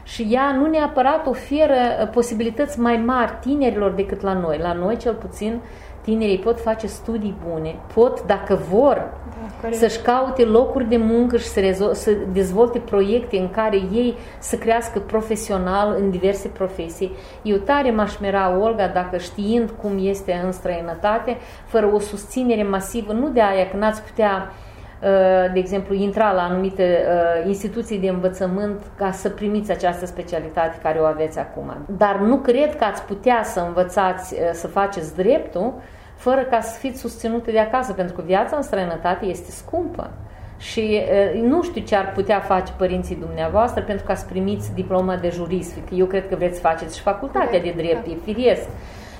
și 0.02 0.26
ea 0.30 0.52
nu 0.52 0.66
neapărat 0.66 1.26
oferă 1.26 1.74
uh, 1.74 2.08
posibilități 2.08 2.80
mai 2.80 2.96
mari 2.96 3.36
tinerilor 3.40 3.90
decât 3.90 4.20
la 4.20 4.32
noi. 4.32 4.58
La 4.58 4.72
noi, 4.72 4.96
cel 4.96 5.14
puțin, 5.14 5.60
tinerii 6.06 6.38
pot 6.38 6.60
face 6.60 6.86
studii 6.86 7.36
bune, 7.48 7.74
pot, 7.94 8.26
dacă 8.26 8.58
vor, 8.70 9.12
da, 9.62 9.70
să-și 9.70 10.00
caute 10.00 10.44
locuri 10.44 10.88
de 10.88 10.96
muncă 10.96 11.36
și 11.36 11.46
să, 11.46 11.60
rezo- 11.60 11.92
să 11.92 12.10
dezvolte 12.32 12.78
proiecte 12.78 13.38
în 13.38 13.50
care 13.50 13.76
ei 13.76 14.14
să 14.38 14.56
crească 14.56 14.98
profesional 14.98 15.96
în 15.98 16.10
diverse 16.10 16.48
profesii. 16.48 17.12
Eu 17.42 17.56
tare 17.56 17.90
m-aș 17.90 18.18
mera, 18.18 18.58
Olga, 18.58 18.86
dacă 18.86 19.16
știind 19.16 19.70
cum 19.70 19.98
este 20.00 20.40
în 20.44 20.52
străinătate, 20.52 21.36
fără 21.64 21.90
o 21.94 21.98
susținere 21.98 22.62
masivă, 22.62 23.12
nu 23.12 23.28
de 23.28 23.40
aia 23.40 23.68
că 23.68 23.76
n-ați 23.76 24.02
putea 24.02 24.52
uh, 25.02 25.52
de 25.52 25.58
exemplu, 25.58 25.94
intra 25.94 26.32
la 26.32 26.42
anumite 26.42 27.04
uh, 27.08 27.46
instituții 27.46 27.98
de 27.98 28.08
învățământ 28.08 28.80
ca 28.96 29.10
să 29.10 29.28
primiți 29.28 29.70
această 29.70 30.06
specialitate 30.06 30.78
care 30.82 30.98
o 30.98 31.04
aveți 31.04 31.38
acum. 31.38 31.76
Dar 31.86 32.16
nu 32.16 32.36
cred 32.36 32.76
că 32.76 32.84
ați 32.84 33.02
putea 33.02 33.40
să 33.44 33.60
învățați 33.60 34.34
uh, 34.34 34.40
să 34.52 34.66
faceți 34.66 35.16
dreptul 35.16 35.74
fără 36.16 36.42
ca 36.42 36.60
să 36.60 36.78
fiți 36.78 37.00
susținute 37.00 37.50
de 37.50 37.58
acasă, 37.58 37.92
pentru 37.92 38.14
că 38.14 38.22
viața 38.22 38.56
în 38.56 38.62
străinătate 38.62 39.24
este 39.24 39.50
scumpă. 39.50 40.10
Și 40.58 41.02
nu 41.42 41.62
știu 41.62 41.82
ce 41.82 41.96
ar 41.96 42.12
putea 42.12 42.40
face 42.40 42.72
părinții 42.76 43.16
dumneavoastră 43.16 43.82
pentru 43.82 44.04
ca 44.04 44.14
să 44.14 44.26
primiți 44.28 44.74
diploma 44.74 45.16
de 45.16 45.28
jurist. 45.28 45.74
Că 45.88 45.94
eu 45.94 46.06
cred 46.06 46.28
că 46.28 46.36
vreți 46.36 46.54
să 46.54 46.60
faceți 46.60 46.96
și 46.96 47.02
facultatea 47.02 47.60
de 47.60 47.74
drept, 47.76 48.06
e 48.06 48.32
firesc. 48.32 48.68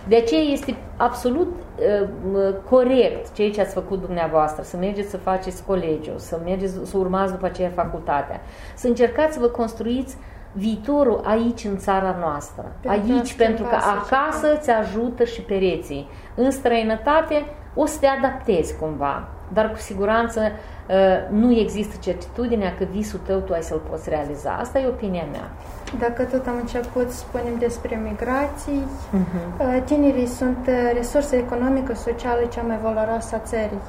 De 0.09 0.17
aceea 0.17 0.41
este 0.41 0.75
absolut 0.97 1.55
uh, 1.79 2.55
corect 2.71 3.35
ceea 3.35 3.51
ce 3.51 3.61
ați 3.61 3.75
făcut 3.75 4.01
dumneavoastră, 4.01 4.63
să 4.63 4.77
mergeți 4.77 5.11
să 5.11 5.17
faceți 5.17 5.65
colegiul, 5.65 6.19
să 6.19 6.41
mergeți 6.45 6.73
să 6.85 6.97
urmați 6.97 7.33
după 7.33 7.47
aceea 7.47 7.71
facultatea, 7.75 8.41
să 8.75 8.87
încercați 8.87 9.35
să 9.35 9.41
vă 9.41 9.47
construiți 9.47 10.17
viitorul 10.57 11.21
aici 11.25 11.65
în 11.65 11.77
țara 11.77 12.17
noastră. 12.21 12.73
Pe 12.81 12.89
aici, 12.89 13.35
pentru 13.35 13.65
că 13.65 13.75
acasă 13.75 14.53
îți 14.59 14.71
ajută 14.71 15.25
și 15.25 15.41
pereții. 15.41 16.09
În 16.35 16.51
străinătate 16.51 17.45
o 17.75 17.87
să 17.87 17.99
te 17.99 18.07
adaptezi 18.07 18.77
cumva, 18.79 19.29
dar 19.53 19.71
cu 19.71 19.79
siguranță 19.79 20.41
uh, 20.41 20.95
nu 21.31 21.53
există 21.53 21.97
certitudinea 22.01 22.75
că 22.79 22.85
visul 22.91 23.21
tău 23.27 23.39
tu 23.39 23.53
ai 23.53 23.63
să-l 23.63 23.83
poți 23.91 24.09
realiza. 24.09 24.57
Asta 24.61 24.79
e 24.79 24.87
opinia 24.87 25.25
mea. 25.31 25.51
Dacă 25.99 26.23
tot 26.23 26.47
am 26.47 26.57
început 26.61 27.11
să 27.11 27.17
spunem 27.17 27.59
despre 27.59 28.01
migrații, 28.05 28.83
uh-huh. 28.85 29.85
tinerii 29.85 30.27
sunt 30.27 30.67
uh, 30.69 30.91
resursa 30.95 31.37
economică, 31.37 31.95
socială 31.95 32.45
cea 32.45 32.63
mai 32.63 32.79
valoroasă 32.83 33.35
a 33.35 33.39
țării. 33.39 33.81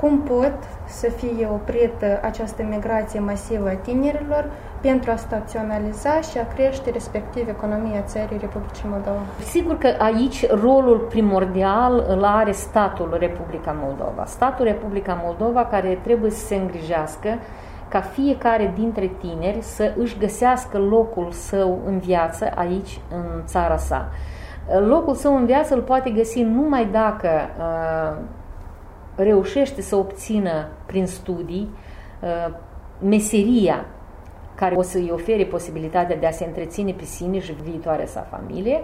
Cum 0.00 0.18
pot 0.18 0.58
să 0.86 1.08
fie 1.08 1.48
oprită 1.52 2.20
această 2.22 2.62
migrație 2.62 3.20
masivă 3.20 3.68
a 3.68 3.72
tinerilor 3.72 4.50
pentru 4.84 5.10
a 5.10 5.16
staționaliza 5.16 6.20
și 6.20 6.38
a 6.38 6.46
crește 6.54 6.90
respectiv 6.90 7.48
economia 7.48 8.02
țării 8.02 8.38
Republicii 8.40 8.88
Moldova. 8.88 9.20
Sigur 9.42 9.78
că 9.78 9.94
aici 9.98 10.48
rolul 10.50 10.98
primordial 10.98 12.04
îl 12.08 12.24
are 12.24 12.52
statul 12.52 13.16
Republica 13.18 13.76
Moldova. 13.82 14.24
Statul 14.24 14.64
Republica 14.64 15.20
Moldova 15.24 15.64
care 15.64 15.98
trebuie 16.02 16.30
să 16.30 16.46
se 16.46 16.54
îngrijească 16.54 17.28
ca 17.88 18.00
fiecare 18.00 18.72
dintre 18.74 19.10
tineri 19.20 19.58
să 19.60 19.94
își 19.96 20.18
găsească 20.18 20.78
locul 20.78 21.28
său 21.30 21.80
în 21.86 21.98
viață 21.98 22.50
aici, 22.54 23.00
în 23.10 23.42
țara 23.44 23.76
sa. 23.76 24.08
Locul 24.86 25.14
său 25.14 25.36
în 25.36 25.46
viață 25.46 25.74
îl 25.74 25.80
poate 25.80 26.10
găsi 26.10 26.42
numai 26.42 26.86
dacă 26.86 27.28
uh, 27.58 28.16
reușește 29.14 29.80
să 29.82 29.96
obțină 29.96 30.68
prin 30.86 31.06
studii 31.06 31.68
uh, 32.20 32.54
meseria 32.98 33.84
care 34.54 34.74
o 34.74 34.82
să-i 34.82 35.10
ofere 35.12 35.44
posibilitatea 35.44 36.16
de 36.16 36.26
a 36.26 36.30
se 36.30 36.44
întreține 36.44 36.92
pe 36.92 37.04
sine 37.04 37.38
și 37.38 37.56
viitoarea 37.62 38.06
sa 38.06 38.26
familie 38.30 38.80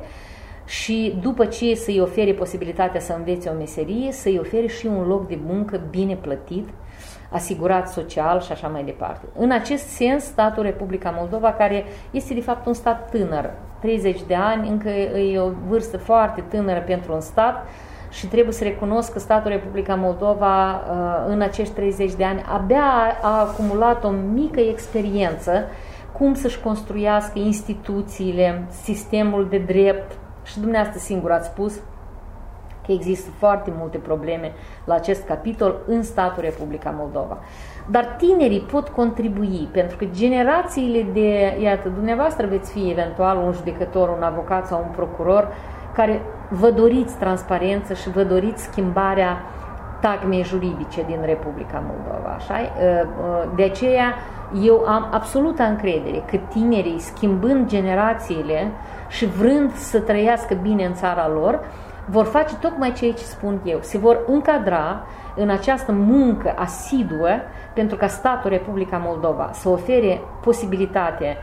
și 0.65 1.19
după 1.21 1.47
ce 1.47 1.75
să-i 1.75 2.00
ofere 2.00 2.33
posibilitatea 2.33 3.00
să 3.00 3.15
învețe 3.17 3.49
o 3.49 3.57
meserie, 3.57 4.12
să-i 4.12 4.39
ofere 4.39 4.67
și 4.67 4.87
un 4.87 5.07
loc 5.07 5.29
de 5.29 5.39
muncă 5.47 5.81
bine 5.91 6.15
plătit, 6.15 6.69
asigurat 7.31 7.89
social 7.89 8.41
și 8.41 8.53
așa 8.53 8.69
mai 8.69 8.85
departe. 8.85 9.25
În 9.37 9.50
acest 9.50 9.87
sens, 9.87 10.25
statul 10.25 10.62
Republica 10.62 11.15
Moldova, 11.19 11.53
care 11.53 11.85
este 12.11 12.35
de 12.35 12.41
fapt 12.41 12.67
un 12.67 12.75
stat 12.75 13.11
tânăr, 13.11 13.50
30 13.81 14.21
de 14.27 14.35
ani, 14.35 14.69
încă 14.69 14.89
e 14.89 15.39
o 15.39 15.50
vârstă 15.69 15.99
foarte 15.99 16.45
tânără 16.49 16.81
pentru 16.81 17.12
un 17.12 17.21
stat, 17.21 17.67
și 18.11 18.26
trebuie 18.26 18.52
să 18.52 18.64
recunosc 18.64 19.12
că 19.12 19.19
statul 19.19 19.50
Republica 19.50 19.95
Moldova 19.95 20.71
uh, 20.71 21.25
în 21.26 21.40
acești 21.40 21.75
30 21.75 22.12
de 22.14 22.25
ani 22.25 22.45
abia 22.49 23.19
a 23.23 23.40
acumulat 23.40 24.05
o 24.05 24.11
mică 24.11 24.61
experiență 24.61 25.52
cum 26.12 26.35
să-și 26.35 26.61
construiască 26.61 27.38
instituțiile, 27.38 28.64
sistemul 28.83 29.47
de 29.50 29.59
drept 29.59 30.12
și 30.45 30.61
dumneavoastră 30.61 31.00
singur 31.00 31.31
ați 31.31 31.49
spus 31.49 31.75
că 32.87 32.93
există 32.93 33.31
foarte 33.38 33.73
multe 33.79 33.99
probleme 33.99 34.52
la 34.85 34.95
acest 34.95 35.25
capitol 35.26 35.81
în 35.87 36.02
statul 36.02 36.43
Republica 36.43 36.95
Moldova. 36.99 37.38
Dar 37.90 38.05
tinerii 38.19 38.61
pot 38.61 38.88
contribui, 38.88 39.69
pentru 39.73 39.97
că 39.97 40.05
generațiile 40.05 41.07
de, 41.12 41.59
iată, 41.62 41.88
dumneavoastră 41.88 42.47
veți 42.47 42.73
fi 42.73 42.90
eventual 42.90 43.37
un 43.37 43.52
judecător, 43.52 44.09
un 44.09 44.23
avocat 44.23 44.67
sau 44.67 44.85
un 44.87 44.95
procuror, 44.95 45.52
care 46.00 46.23
vă 46.49 46.71
doriți 46.71 47.16
transparență 47.16 47.95
și 47.95 48.11
vă 48.11 48.23
doriți 48.23 48.62
schimbarea 48.62 49.42
tagmei 50.00 50.42
juridice 50.42 51.02
din 51.07 51.19
Republica 51.25 51.83
Moldova. 51.87 52.35
Așa? 52.37 52.54
Ă, 52.54 53.07
ă, 53.25 53.49
de 53.57 53.62
aceea 53.62 54.14
eu 54.62 54.85
am 54.87 55.09
absolută 55.11 55.62
încredere 55.62 56.23
că 56.26 56.37
tinerii, 56.37 56.99
schimbând 56.99 57.69
generațiile 57.69 58.71
și 59.09 59.26
vrând 59.26 59.73
să 59.73 60.00
trăiască 60.00 60.54
bine 60.54 60.85
în 60.85 60.95
țara 60.95 61.28
lor, 61.28 61.61
vor 62.07 62.25
face 62.25 62.57
tocmai 62.57 62.92
ceea 62.92 63.12
ce 63.12 63.25
spun 63.25 63.61
eu. 63.64 63.78
Se 63.80 63.99
vor 63.99 64.19
încadra 64.26 65.07
în 65.37 65.50
această 65.50 65.92
muncă 65.92 66.54
asiduă 66.57 67.28
pentru 67.75 67.97
ca 67.97 68.07
statul 68.07 68.50
Republica 68.50 69.02
Moldova 69.04 69.50
să 69.52 69.69
ofere 69.69 70.21
posibilitatea 70.40 71.37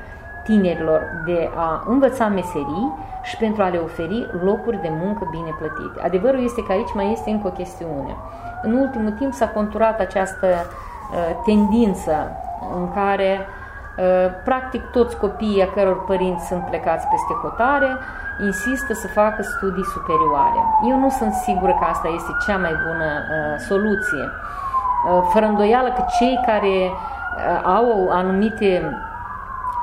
tinerilor 0.44 1.02
de 1.26 1.50
a 1.56 1.84
învăța 1.88 2.28
meserii 2.28 2.94
și 3.22 3.38
pentru 3.38 3.64
a 3.64 3.68
le 3.68 3.78
oferi 3.78 4.30
locuri 4.44 4.82
de 4.82 4.92
muncă 5.02 5.28
bine 5.32 5.56
plătite. 5.58 6.02
Adevărul 6.02 6.44
este 6.44 6.64
că 6.64 6.72
aici 6.72 6.94
mai 6.94 7.12
este 7.12 7.30
încă 7.30 7.48
o 7.48 7.52
chestiune. 7.52 8.16
În 8.62 8.74
ultimul 8.74 9.12
timp 9.12 9.34
s-a 9.34 9.48
conturat 9.48 10.00
această 10.00 10.48
uh, 10.48 11.44
tendință 11.46 12.32
în 12.76 12.94
care 12.94 13.40
uh, 13.40 14.32
practic 14.44 14.84
toți 14.84 15.18
copiii 15.18 15.62
a 15.62 15.72
căror 15.74 16.04
părinți 16.04 16.48
sunt 16.48 16.64
plecați 16.66 17.08
peste 17.08 17.34
hotare 17.42 17.98
insistă 18.46 18.94
să 18.94 19.08
facă 19.08 19.42
studii 19.42 19.84
superioare. 19.84 20.62
Eu 20.90 20.98
nu 21.00 21.10
sunt 21.10 21.34
sigură 21.34 21.76
că 21.80 21.86
asta 21.90 22.08
este 22.16 22.32
cea 22.46 22.58
mai 22.58 22.76
bună 22.86 23.10
uh, 23.24 23.60
soluție. 23.70 24.24
Uh, 24.26 25.22
fără 25.32 25.46
îndoială 25.46 25.90
că 25.92 26.06
cei 26.20 26.40
care 26.46 26.76
uh, 26.90 27.62
au 27.64 28.10
anumite 28.12 28.98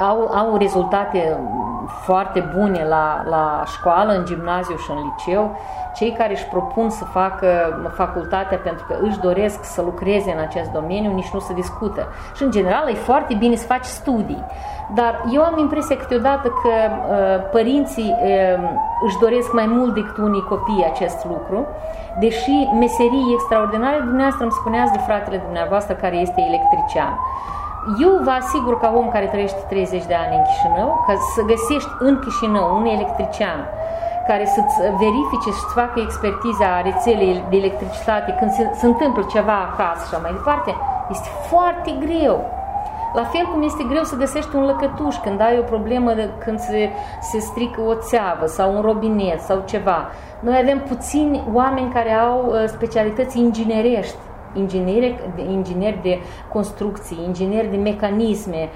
au, 0.09 0.31
au 0.35 0.57
rezultate 0.57 1.39
foarte 1.87 2.51
bune 2.57 2.85
la, 2.89 3.23
la 3.29 3.63
școală, 3.67 4.13
în 4.13 4.25
gimnaziu 4.25 4.77
și 4.77 4.91
în 4.91 4.97
liceu, 4.97 5.57
cei 5.95 6.13
care 6.13 6.33
își 6.33 6.47
propun 6.47 6.91
să 6.91 7.05
facă 7.05 7.47
facultatea 7.95 8.59
pentru 8.59 8.85
că 8.89 8.97
își 9.01 9.19
doresc 9.19 9.65
să 9.65 9.83
lucreze 9.83 10.33
în 10.33 10.39
acest 10.39 10.71
domeniu, 10.71 11.13
nici 11.13 11.31
nu 11.31 11.39
se 11.39 11.53
discută. 11.53 12.07
Și 12.35 12.43
în 12.43 12.51
general 12.51 12.89
e 12.89 12.95
foarte 12.95 13.35
bine 13.35 13.55
să 13.55 13.67
faci 13.67 13.85
studii. 13.85 14.45
Dar 14.95 15.25
eu 15.33 15.43
am 15.43 15.59
impresia 15.59 15.97
câteodată 15.97 16.49
că 16.49 16.69
uh, 16.69 17.51
părinții 17.51 18.15
uh, 18.23 18.69
își 19.07 19.19
doresc 19.19 19.53
mai 19.53 19.67
mult 19.67 19.95
decât 19.95 20.17
unii 20.17 20.45
copii 20.49 20.91
acest 20.93 21.25
lucru, 21.25 21.67
deși 22.19 22.69
meserii 22.79 23.33
extraordinare, 23.33 23.99
dumneavoastră 23.99 24.43
îmi 24.43 24.53
spuneați 24.53 24.93
de 24.93 24.99
fratele 24.99 25.37
dumneavoastră 25.37 25.95
care 25.95 26.17
este 26.17 26.41
electrician. 26.41 27.19
Eu 28.01 28.21
vă 28.23 28.31
asigur 28.31 28.81
ca 28.81 28.93
om 28.97 29.09
care 29.11 29.27
trăiește 29.27 29.59
30 29.69 30.05
de 30.05 30.15
ani 30.15 30.37
în 30.37 30.43
Chișinău, 30.43 31.05
că 31.07 31.13
să 31.35 31.43
găsești 31.43 31.91
în 31.99 32.19
Chișinău 32.19 32.77
un 32.77 32.85
electrician 32.85 33.69
care 34.27 34.45
să-ți 34.45 34.77
verifice 35.05 35.51
și 35.51 35.63
să 35.69 35.73
facă 35.75 36.01
expertiza 36.01 36.81
rețelei 36.81 37.45
de 37.51 37.57
electricitate 37.57 38.35
când 38.39 38.51
se, 38.51 38.71
se 38.75 38.87
întâmplă 38.87 39.23
ceva 39.31 39.57
acasă 39.69 40.07
și 40.09 40.15
așa 40.15 40.23
mai 40.23 40.33
departe, 40.33 40.75
este 41.11 41.29
foarte 41.51 41.91
greu. 42.05 42.45
La 43.15 43.25
fel 43.25 43.49
cum 43.53 43.63
este 43.63 43.85
greu 43.89 44.03
să 44.03 44.17
găsești 44.17 44.57
un 44.57 44.65
lăcătuș 44.65 45.17
când 45.17 45.41
ai 45.41 45.59
o 45.59 45.63
problemă, 45.63 46.13
când 46.45 46.59
se, 46.59 46.91
se 47.21 47.39
strică 47.39 47.81
o 47.81 47.95
țeavă 47.95 48.47
sau 48.47 48.75
un 48.77 48.81
robinet 48.81 49.41
sau 49.41 49.63
ceva. 49.65 50.09
Noi 50.41 50.59
avem 50.63 50.79
puțini 50.81 51.43
oameni 51.53 51.93
care 51.93 52.13
au 52.13 52.45
uh, 52.47 52.65
specialități 52.67 53.39
inginerești 53.39 54.17
ingineri, 54.55 55.15
ingineri 55.51 55.99
de 56.03 56.19
construcții, 56.53 57.19
ingineri 57.27 57.71
de 57.71 57.77
mecanisme 57.77 58.69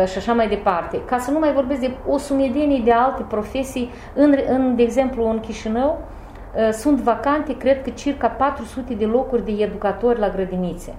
uh, 0.00 0.06
și 0.06 0.18
așa 0.18 0.32
mai 0.32 0.48
departe. 0.48 1.00
Ca 1.04 1.18
să 1.18 1.30
nu 1.30 1.38
mai 1.38 1.52
vorbesc 1.52 1.80
de 1.80 1.90
o 2.08 2.18
sumedenie 2.18 2.80
de 2.84 2.92
alte 2.92 3.24
profesii, 3.28 3.90
în, 4.14 4.34
în, 4.48 4.76
de 4.76 4.82
exemplu 4.82 5.28
în 5.28 5.40
Chișinău, 5.40 5.98
uh, 6.56 6.72
sunt 6.72 6.98
vacante, 6.98 7.56
cred 7.56 7.82
că 7.82 7.90
circa 7.90 8.28
400 8.28 8.94
de 8.94 9.04
locuri 9.04 9.44
de 9.44 9.52
educatori 9.62 10.18
la 10.18 10.28
grădinițe. 10.28 10.94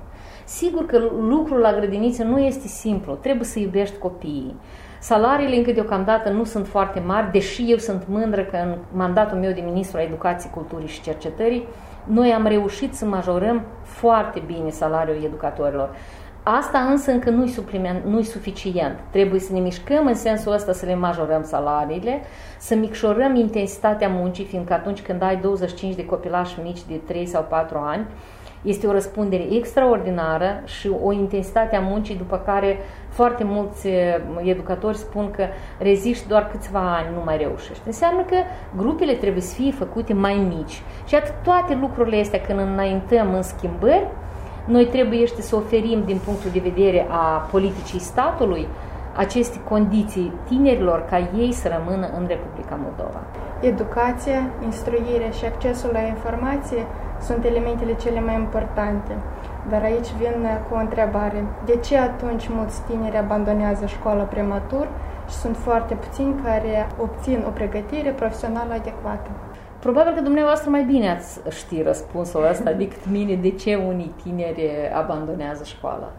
Sigur 0.45 0.85
că 0.85 0.97
lucrul 1.19 1.59
la 1.59 1.73
grădiniță 1.73 2.23
nu 2.23 2.39
este 2.39 2.67
simplu, 2.67 3.13
trebuie 3.13 3.45
să 3.45 3.59
iubești 3.59 3.97
copiii. 3.97 4.55
Salariile 4.99 5.55
încă 5.55 5.71
deocamdată 5.71 6.29
nu 6.29 6.43
sunt 6.43 6.67
foarte 6.67 6.99
mari, 6.99 7.31
deși 7.31 7.71
eu 7.71 7.77
sunt 7.77 8.03
mândră 8.07 8.43
că 8.43 8.57
în 8.57 8.77
mandatul 8.91 9.37
meu 9.37 9.51
de 9.51 9.61
ministru 9.65 9.97
a 9.97 10.01
Educației, 10.01 10.51
Culturii 10.53 10.87
și 10.87 11.01
Cercetării 11.01 11.67
noi 12.07 12.31
am 12.31 12.45
reușit 12.47 12.93
să 12.93 13.05
majorăm 13.05 13.61
foarte 13.83 14.41
bine 14.45 14.69
salariul 14.69 15.23
educatorilor. 15.23 15.95
Asta 16.43 16.79
însă 16.79 17.11
încă 17.11 17.29
nu-i, 17.29 17.47
supliment, 17.47 18.05
nu-i 18.05 18.23
suficient. 18.23 18.99
Trebuie 19.09 19.39
să 19.39 19.53
ne 19.53 19.59
mișcăm 19.59 20.05
în 20.05 20.15
sensul 20.15 20.53
ăsta 20.53 20.71
să 20.71 20.85
le 20.85 20.95
majorăm 20.95 21.43
salariile, 21.43 22.21
să 22.59 22.75
micșorăm 22.75 23.35
intensitatea 23.35 24.07
muncii, 24.07 24.45
fiindcă 24.45 24.73
atunci 24.73 25.01
când 25.01 25.21
ai 25.21 25.37
25 25.37 25.95
de 25.95 26.05
copilași 26.05 26.59
mici 26.63 26.85
de 26.87 27.01
3 27.07 27.25
sau 27.25 27.45
4 27.49 27.77
ani, 27.77 28.05
este 28.65 28.87
o 28.87 28.91
răspundere 28.91 29.53
extraordinară 29.53 30.61
și 30.65 30.91
o 31.03 31.11
intensitate 31.11 31.75
a 31.75 31.79
muncii 31.79 32.15
după 32.15 32.41
care 32.45 32.77
foarte 33.09 33.43
mulți 33.43 33.87
eh, 33.87 34.15
educatori 34.43 34.97
spun 34.97 35.31
că 35.31 35.43
reziști 35.79 36.27
doar 36.27 36.47
câțiva 36.47 36.95
ani, 36.95 37.07
nu 37.15 37.21
mai 37.23 37.37
reușești. 37.37 37.81
Înseamnă 37.85 38.21
că 38.21 38.35
grupele 38.77 39.13
trebuie 39.13 39.41
să 39.41 39.55
fie 39.55 39.71
făcute 39.71 40.13
mai 40.13 40.45
mici. 40.55 40.81
Și 41.05 41.15
atât 41.15 41.33
toate 41.43 41.77
lucrurile 41.81 42.19
astea 42.19 42.41
când 42.41 42.59
înaintăm 42.59 43.33
în 43.33 43.41
schimbări, 43.41 44.07
noi 44.65 44.85
trebuie 44.85 45.27
să 45.39 45.55
oferim 45.55 46.03
din 46.05 46.19
punctul 46.25 46.49
de 46.53 46.59
vedere 46.59 47.05
a 47.09 47.47
politicii 47.51 47.99
statului 47.99 48.67
aceste 49.15 49.59
condiții 49.69 50.33
tinerilor 50.47 51.05
ca 51.09 51.29
ei 51.37 51.51
să 51.51 51.67
rămână 51.77 52.09
în 52.17 52.25
Republica 52.27 52.79
Moldova. 52.83 53.21
Educația, 53.61 54.49
instruirea 54.63 55.29
și 55.29 55.45
accesul 55.45 55.89
la 55.93 55.99
informație 55.99 56.85
sunt 57.21 57.45
elementele 57.45 57.93
cele 57.93 58.19
mai 58.19 58.35
importante. 58.35 59.11
Dar 59.69 59.81
aici 59.81 60.11
vin 60.17 60.47
cu 60.69 60.75
o 60.75 60.79
întrebare. 60.79 61.45
De 61.65 61.75
ce 61.75 61.97
atunci 61.97 62.47
mulți 62.47 62.81
tineri 62.81 63.17
abandonează 63.17 63.85
școala 63.85 64.23
prematur 64.23 64.87
și 65.29 65.35
sunt 65.35 65.57
foarte 65.57 65.93
puțini 65.93 66.35
care 66.43 66.87
obțin 67.01 67.43
o 67.47 67.49
pregătire 67.49 68.09
profesională 68.09 68.73
adecvată? 68.73 69.29
Probabil 69.79 70.13
că 70.13 70.21
dumneavoastră 70.21 70.69
mai 70.69 70.83
bine 70.83 71.09
ați 71.09 71.39
ști 71.49 71.81
răspunsul 71.81 72.47
ăsta 72.49 72.71
decât 72.71 73.09
mine 73.09 73.35
de 73.35 73.49
ce 73.49 73.75
unii 73.75 74.13
tineri 74.23 74.69
abandonează 74.95 75.63
școala. 75.63 76.11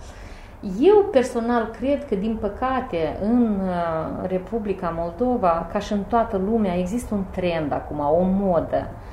Eu 0.80 1.04
personal 1.10 1.70
cred 1.78 2.06
că, 2.08 2.14
din 2.14 2.36
păcate, 2.40 3.18
în 3.22 3.60
uh, 3.60 4.28
Republica 4.28 4.94
Moldova, 4.96 5.68
ca 5.72 5.78
și 5.78 5.92
în 5.92 6.02
toată 6.08 6.36
lumea, 6.36 6.78
există 6.78 7.14
un 7.14 7.24
trend 7.30 7.72
acum, 7.72 7.98
o 7.98 8.22
modă 8.22 8.88
Uh, 8.90 9.05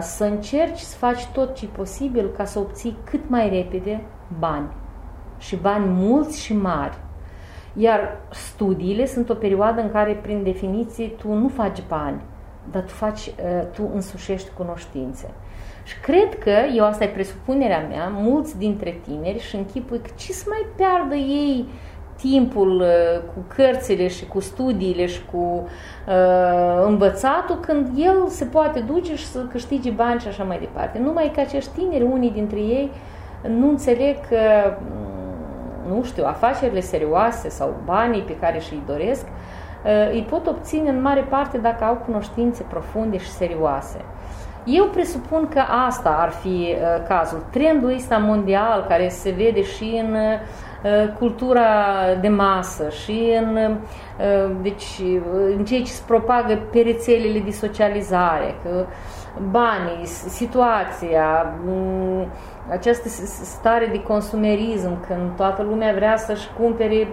să 0.00 0.24
încerci 0.24 0.78
să 0.78 0.96
faci 0.96 1.26
tot 1.26 1.54
ce 1.54 1.66
posibil 1.66 2.30
ca 2.36 2.44
să 2.44 2.58
obții 2.58 2.96
cât 3.04 3.28
mai 3.28 3.48
repede 3.48 4.00
bani. 4.38 4.68
Și 5.38 5.56
bani 5.56 5.84
mulți 5.88 6.40
și 6.40 6.56
mari. 6.56 6.98
Iar 7.74 8.16
studiile 8.30 9.06
sunt 9.06 9.30
o 9.30 9.34
perioadă 9.34 9.80
în 9.80 9.90
care, 9.90 10.12
prin 10.12 10.42
definiție, 10.42 11.06
tu 11.08 11.32
nu 11.32 11.48
faci 11.48 11.82
bani, 11.88 12.20
dar 12.70 12.82
tu, 12.82 12.92
faci, 12.92 13.26
uh, 13.26 13.66
tu 13.72 13.90
însușești 13.94 14.50
cunoștințe. 14.56 15.30
Și 15.84 16.00
cred 16.00 16.38
că, 16.38 16.56
eu 16.76 16.84
asta 16.84 17.04
e 17.04 17.08
presupunerea 17.08 17.86
mea, 17.88 18.08
mulți 18.08 18.58
dintre 18.58 19.00
tineri 19.06 19.40
și 19.40 19.56
închipui 19.56 19.98
că 19.98 20.10
ce 20.16 20.32
să 20.32 20.44
mai 20.48 20.66
piardă 20.76 21.14
ei 21.14 21.68
timpul 22.20 22.80
uh, 22.80 23.20
cu 23.34 23.54
cărțile 23.54 24.08
și 24.08 24.26
cu 24.26 24.40
studiile 24.40 25.06
și 25.06 25.20
cu 25.32 25.66
uh, 26.08 26.84
învățatul 26.86 27.58
când 27.60 27.88
el 27.96 28.28
se 28.28 28.44
poate 28.44 28.80
duce 28.80 29.16
și 29.16 29.26
să 29.26 29.38
câștige 29.38 29.90
bani 29.90 30.20
și 30.20 30.28
așa 30.28 30.42
mai 30.44 30.58
departe. 30.58 30.98
Numai 30.98 31.30
că 31.34 31.40
acești 31.40 31.70
tineri, 31.78 32.02
unii 32.02 32.30
dintre 32.30 32.58
ei, 32.58 32.90
nu 33.48 33.68
înțeleg 33.68 34.16
că, 34.28 34.38
mm, 34.80 35.96
nu 35.96 36.02
știu, 36.02 36.24
afacerile 36.26 36.80
serioase 36.80 37.48
sau 37.48 37.74
banii 37.84 38.22
pe 38.22 38.36
care 38.36 38.58
și-i 38.58 38.82
doresc, 38.86 39.26
uh, 39.26 40.12
îi 40.12 40.26
pot 40.30 40.46
obține 40.46 40.88
în 40.88 41.00
mare 41.00 41.20
parte 41.20 41.58
dacă 41.58 41.84
au 41.84 41.94
cunoștințe 41.94 42.64
profunde 42.68 43.18
și 43.18 43.30
serioase. 43.30 44.04
Eu 44.64 44.84
presupun 44.84 45.48
că 45.48 45.60
asta 45.86 46.16
ar 46.20 46.30
fi 46.30 46.48
uh, 46.48 47.06
cazul. 47.08 47.44
Trendul 47.50 47.94
ăsta 47.94 48.16
mondial 48.16 48.84
care 48.88 49.08
se 49.08 49.30
vede 49.30 49.62
și 49.62 50.02
în 50.04 50.14
uh, 50.14 50.20
cultura 51.18 51.68
de 52.20 52.28
masă 52.28 52.88
și 52.88 53.32
în, 53.40 53.56
uh, 53.56 54.50
deci, 54.62 55.00
în 55.56 55.64
ceea 55.64 55.80
ce 55.80 55.90
se 55.90 56.02
propagă 56.06 56.58
pe 56.72 56.80
rețelele 56.80 57.38
de 57.38 57.50
socializare, 57.50 58.54
că 58.62 58.86
banii, 59.50 60.06
situația, 60.06 61.54
mm, 61.64 62.26
această 62.70 63.08
stare 63.42 63.88
de 63.92 64.02
consumerism, 64.02 65.06
când 65.06 65.36
toată 65.36 65.62
lumea 65.62 65.92
vrea 65.94 66.16
să-și 66.16 66.48
cumpere 66.58 67.08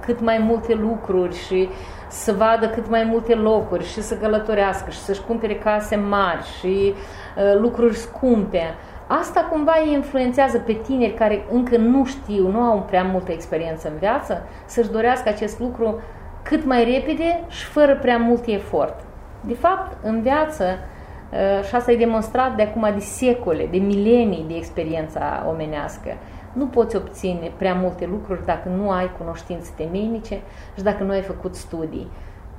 cât 0.00 0.20
mai 0.20 0.38
multe 0.38 0.74
lucruri 0.74 1.36
și 1.36 1.68
să 2.08 2.32
vadă 2.32 2.68
cât 2.68 2.88
mai 2.88 3.04
multe 3.04 3.34
locuri 3.34 3.84
și 3.84 4.02
să 4.02 4.14
călătorească 4.14 4.90
și 4.90 4.98
să-și 4.98 5.22
cumpere 5.26 5.54
case 5.54 5.96
mari 5.96 6.44
și 6.58 6.94
uh, 6.94 7.60
lucruri 7.60 7.94
scumpe. 7.94 8.74
Asta 9.06 9.40
cumva 9.50 9.72
îi 9.84 9.92
influențează 9.92 10.58
pe 10.58 10.72
tineri 10.72 11.14
care 11.14 11.44
încă 11.50 11.76
nu 11.76 12.04
știu, 12.04 12.48
nu 12.50 12.60
au 12.60 12.78
prea 12.78 13.02
multă 13.02 13.32
experiență 13.32 13.88
în 13.88 13.96
viață, 13.98 14.42
să-și 14.66 14.90
dorească 14.90 15.28
acest 15.28 15.58
lucru 15.60 16.00
cât 16.42 16.64
mai 16.64 16.84
repede 16.84 17.40
și 17.48 17.64
fără 17.64 17.96
prea 17.96 18.16
mult 18.16 18.46
efort. 18.46 19.04
De 19.40 19.54
fapt, 19.54 20.04
în 20.04 20.22
viață, 20.22 20.64
uh, 20.64 21.64
și 21.64 21.74
asta 21.74 21.92
e 21.92 21.96
demonstrat 21.96 22.56
de 22.56 22.62
acum 22.62 22.88
de 22.94 23.00
secole, 23.00 23.66
de 23.70 23.78
milenii 23.78 24.44
de 24.48 24.54
experiența 24.54 25.46
omenească, 25.48 26.10
nu 26.52 26.66
poți 26.66 26.96
obține 26.96 27.52
prea 27.56 27.74
multe 27.74 28.06
lucruri 28.06 28.44
dacă 28.44 28.68
nu 28.68 28.90
ai 28.90 29.10
cunoștințe 29.18 29.70
temeinice 29.76 30.40
și 30.76 30.82
dacă 30.82 31.02
nu 31.02 31.10
ai 31.10 31.22
făcut 31.22 31.54
studii. 31.54 32.08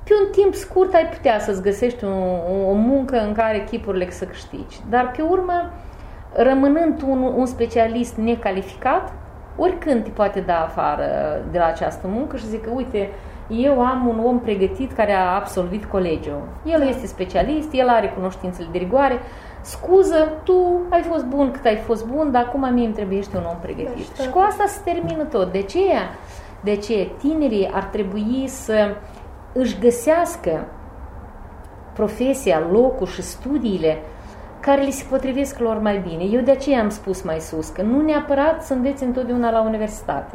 Pe 0.04 0.10
un 0.24 0.32
timp 0.32 0.54
scurt 0.54 0.94
ai 0.94 1.06
putea 1.06 1.38
să-ți 1.38 1.62
găsești 1.62 2.04
o, 2.04 2.08
o 2.68 2.72
muncă 2.72 3.20
în 3.20 3.32
care 3.32 3.64
chipurile 3.70 4.10
să 4.10 4.24
câștigi, 4.24 4.80
dar 4.90 5.10
pe 5.16 5.22
urmă, 5.22 5.72
rămânând 6.36 7.02
un, 7.08 7.22
un 7.36 7.46
specialist 7.46 8.16
necalificat, 8.16 9.12
oricând 9.56 10.02
te 10.04 10.10
poate 10.10 10.40
da 10.40 10.62
afară 10.62 11.06
de 11.50 11.58
la 11.58 11.66
această 11.66 12.06
muncă 12.06 12.36
și 12.36 12.46
zică, 12.46 12.70
uite, 12.74 13.10
eu 13.48 13.80
am 13.80 14.06
un 14.06 14.24
om 14.24 14.40
pregătit 14.40 14.92
care 14.92 15.12
a 15.12 15.34
absolvit 15.34 15.84
colegiul. 15.84 16.42
El 16.64 16.78
da. 16.78 16.84
este 16.84 17.06
specialist, 17.06 17.68
el 17.72 17.88
are 17.88 18.08
cunoștințele 18.08 18.68
de 18.72 18.78
rigoare, 18.78 19.18
scuză, 19.60 20.32
tu 20.44 20.80
ai 20.88 21.02
fost 21.02 21.24
bun 21.24 21.50
cât 21.50 21.64
ai 21.64 21.76
fost 21.76 22.06
bun, 22.06 22.30
dar 22.30 22.44
acum 22.44 22.72
mie 22.72 22.84
îmi 22.84 22.94
trebuie 22.94 23.22
un 23.34 23.44
om 23.50 23.56
pregătit. 23.60 24.16
Da, 24.16 24.22
și 24.22 24.30
cu 24.30 24.38
asta 24.38 24.64
se 24.66 24.80
termină 24.84 25.24
tot. 25.24 25.52
De 25.52 25.62
ce? 25.62 25.78
De 26.60 26.76
ce 26.76 27.08
tinerii 27.18 27.70
ar 27.72 27.82
trebui 27.82 28.44
să 28.46 28.96
își 29.52 29.78
găsească 29.78 30.64
profesia, 31.92 32.62
locul 32.70 33.06
și 33.06 33.22
studiile 33.22 33.98
care 34.64 34.82
li 34.82 34.90
se 34.90 35.04
potrivesc 35.10 35.58
lor 35.58 35.78
mai 35.78 35.98
bine. 35.98 36.24
Eu 36.24 36.40
de 36.40 36.50
aceea 36.50 36.80
am 36.80 36.88
spus 36.88 37.22
mai 37.22 37.40
sus 37.40 37.68
că 37.68 37.82
nu 37.82 38.00
neapărat 38.00 38.64
să 38.64 38.72
înveți 38.72 39.02
întotdeauna 39.02 39.50
la 39.50 39.60
universitate. 39.60 40.34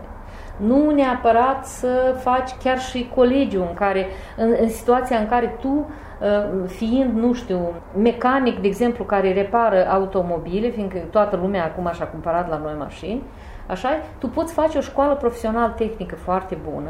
Nu 0.58 0.92
neapărat 0.92 1.66
să 1.66 2.16
faci 2.22 2.52
chiar 2.64 2.80
și 2.80 3.12
colegiul 3.16 3.66
în 3.70 3.74
care, 3.74 4.08
în, 4.38 4.56
în 4.62 4.70
situația 4.70 5.18
în 5.18 5.28
care 5.28 5.58
tu 5.62 5.88
Uh, 6.20 6.68
fiind, 6.68 7.18
nu 7.18 7.34
știu, 7.34 7.74
mecanic, 7.98 8.60
de 8.60 8.68
exemplu, 8.68 9.04
care 9.04 9.34
repară 9.34 9.88
automobile, 9.90 10.70
fiindcă 10.70 10.98
toată 10.98 11.36
lumea 11.36 11.64
acum 11.64 11.92
și-a 11.94 12.08
cumpărat 12.08 12.50
la 12.50 12.58
noi 12.58 12.74
mașini, 12.78 13.24
așa, 13.68 13.90
tu 14.18 14.28
poți 14.28 14.54
face 14.54 14.78
o 14.78 14.82
școală 14.82 15.16
profesională 15.16 15.74
tehnică 15.78 16.16
foarte 16.16 16.58
bună 16.72 16.90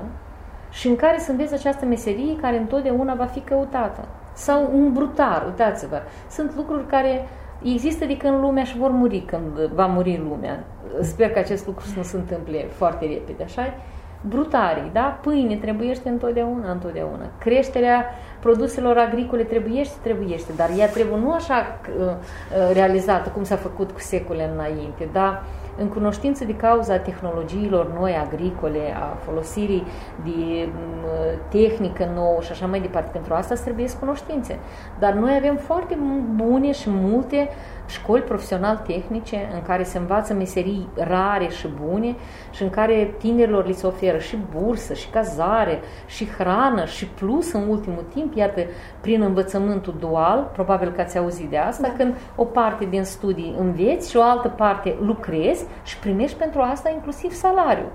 și 0.70 0.88
în 0.88 0.96
care 0.96 1.20
să 1.20 1.32
înveți 1.32 1.54
această 1.54 1.86
meserie 1.86 2.36
care 2.36 2.58
întotdeauna 2.58 3.14
va 3.14 3.26
fi 3.26 3.40
căutată. 3.40 4.08
Sau 4.40 4.70
un 4.74 4.94
brutar, 4.94 5.44
uitați-vă, 5.46 6.02
sunt 6.30 6.56
lucruri 6.56 6.88
care 6.88 7.28
există 7.64 8.06
de 8.06 8.18
când 8.18 8.40
lumea 8.40 8.64
și 8.64 8.78
vor 8.78 8.92
muri 8.92 9.20
când 9.20 9.72
va 9.74 9.86
muri 9.86 10.22
lumea. 10.30 10.64
Sper 11.02 11.32
că 11.32 11.40
acest 11.40 11.66
lucru 11.66 11.86
să 11.86 11.94
nu 11.96 12.04
se 12.04 12.18
întâmple 12.18 12.58
foarte 12.58 13.06
repede, 13.06 13.44
așa 13.44 13.74
brutarii, 14.22 14.90
da? 14.94 15.20
Pâine 15.22 15.56
trebuiește 15.56 16.10
întotdeauna, 16.10 16.72
întotdeauna. 16.72 17.26
Creșterea 17.38 18.06
produselor 18.40 18.98
agricole 18.98 19.44
trebuiește, 19.44 19.96
trebuiește, 20.02 20.52
dar 20.56 20.70
ea 20.78 20.90
trebuie 20.90 21.18
nu 21.18 21.32
așa 21.32 21.80
uh, 22.00 22.06
uh, 22.06 22.74
realizată 22.74 23.30
cum 23.30 23.44
s-a 23.44 23.56
făcut 23.56 23.92
cu 23.92 24.00
secole 24.00 24.50
înainte, 24.54 25.10
dar 25.12 25.44
în 25.80 25.88
cunoștință 25.88 26.46
de 26.46 26.56
cauza 26.56 26.98
tehnologiilor 26.98 27.94
noi 28.00 28.16
agricole, 28.16 28.80
a 28.96 29.18
folosirii 29.26 29.84
de 30.24 30.68
uh, 30.68 31.38
tehnică 31.50 32.12
nouă 32.16 32.42
și 32.42 32.52
așa 32.52 32.66
mai 32.66 32.82
departe. 32.82 33.10
Pentru 33.12 33.34
asta 33.34 33.56
trebuie 33.56 33.86
cunoștințe. 34.00 34.60
Dar 35.00 35.14
noi 35.14 35.36
avem 35.38 35.56
foarte 35.56 35.98
bune 36.36 36.72
și 36.72 36.90
multe 36.90 37.50
școli 37.88 38.22
profesional-tehnice 38.22 39.50
în 39.54 39.62
care 39.62 39.84
se 39.84 39.98
învață 39.98 40.34
meserii 40.34 40.88
rare 40.96 41.48
și 41.48 41.68
bune 41.82 42.16
și 42.52 42.64
în 42.64 42.70
care 42.70 43.14
tinerilor 43.18 43.66
li 43.66 43.74
se 43.74 43.88
oferă 43.88 44.09
și 44.18 44.38
bursă, 44.58 44.94
și 44.94 45.10
cazare, 45.10 45.80
și 46.06 46.28
hrană, 46.28 46.86
și 46.86 47.06
plus 47.06 47.52
în 47.52 47.68
ultimul 47.68 48.06
timp, 48.14 48.36
iată, 48.36 48.62
prin 49.02 49.22
învățământul 49.22 49.96
dual, 50.00 50.50
probabil 50.54 50.92
că 50.92 51.02
ați 51.02 51.18
auzit 51.18 51.50
de 51.50 51.58
asta, 51.58 51.88
da. 51.88 51.94
când 51.98 52.16
o 52.36 52.44
parte 52.44 52.86
din 52.86 53.04
studii 53.04 53.56
înveți 53.60 54.10
și 54.10 54.18
o 54.18 54.22
altă 54.22 54.48
parte 54.48 54.96
lucrezi 55.02 55.66
și 55.84 55.98
primești 55.98 56.38
pentru 56.38 56.62
asta 56.62 56.90
inclusiv 56.90 57.32
salariu. 57.32 57.92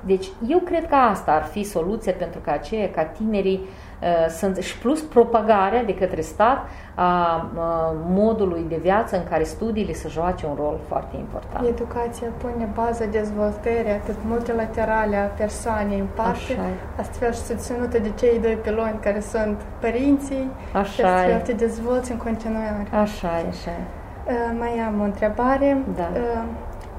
Deci 0.00 0.28
eu 0.48 0.58
cred 0.58 0.88
că 0.88 0.94
asta 0.94 1.32
ar 1.32 1.42
fi 1.42 1.62
soluția 1.62 2.12
pentru 2.12 2.40
ca 2.40 2.52
aceea, 2.52 2.90
ca 2.90 3.04
tinerii 3.04 3.60
uh, 3.60 3.83
sunt, 4.28 4.56
și 4.56 4.78
plus 4.78 5.00
propagarea 5.00 5.84
de 5.84 5.94
către 5.94 6.20
stat 6.20 6.58
a 6.94 7.50
uh, 7.54 7.62
modului 8.08 8.64
de 8.68 8.78
viață 8.82 9.16
în 9.16 9.24
care 9.30 9.42
studiile 9.42 9.92
să 9.92 10.08
joace 10.08 10.46
un 10.46 10.54
rol 10.56 10.78
foarte 10.88 11.16
important. 11.16 11.66
Educația 11.66 12.26
pune 12.36 12.68
baza 12.74 13.04
dezvoltării 13.04 13.90
atât 13.90 14.16
multilaterale 14.26 15.16
a 15.16 15.24
persoanei 15.24 15.98
în 15.98 16.06
parte, 16.14 16.58
astfel 16.96 17.32
și 17.32 17.40
susținută 17.40 17.98
de 17.98 18.10
cei 18.18 18.38
doi 18.38 18.54
piloni 18.54 18.98
care 19.02 19.20
sunt 19.20 19.60
părinții, 19.80 20.50
așa 20.72 20.84
și 20.84 21.02
astfel 21.02 21.40
te 21.40 21.52
dezvolți 21.52 22.10
în 22.10 22.18
continuare. 22.18 22.86
Așa 22.90 23.28
e, 23.28 23.48
așa 23.48 23.70
e. 23.70 23.82
Uh, 24.26 24.56
mai 24.58 24.78
am 24.86 25.00
o 25.00 25.04
întrebare. 25.04 25.82
Da. 25.96 26.08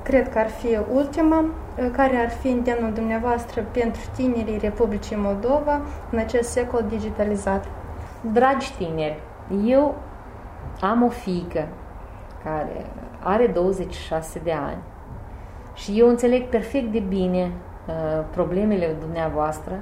Uh, 0.06 0.12
cred 0.12 0.30
că 0.30 0.40
ar 0.40 0.50
fi 0.50 0.80
ultima, 0.94 1.40
uh, 1.40 1.90
care 1.92 2.18
ar 2.18 2.30
fi 2.30 2.48
îndemnul 2.48 2.94
dumneavoastră 2.94 3.66
pentru 3.72 4.02
tinerii 4.16 4.58
Republicii 4.58 5.16
Moldova 5.16 5.82
în 6.12 6.18
acest 6.18 6.50
secol 6.50 6.86
digitalizat? 6.90 7.66
Dragi 8.32 8.74
tineri, 8.78 9.20
eu 9.66 9.96
am 10.82 11.04
o 11.04 11.10
fiică 11.10 11.68
care 12.44 12.86
are 13.20 13.48
26 13.48 14.42
de 14.44 14.52
ani 14.52 14.82
și 15.74 16.00
eu 16.00 16.08
înțeleg 16.08 16.44
perfect 16.44 16.92
de 16.92 17.00
bine 17.00 17.52
uh, 17.88 18.24
problemele 18.32 18.96
dumneavoastră 19.00 19.80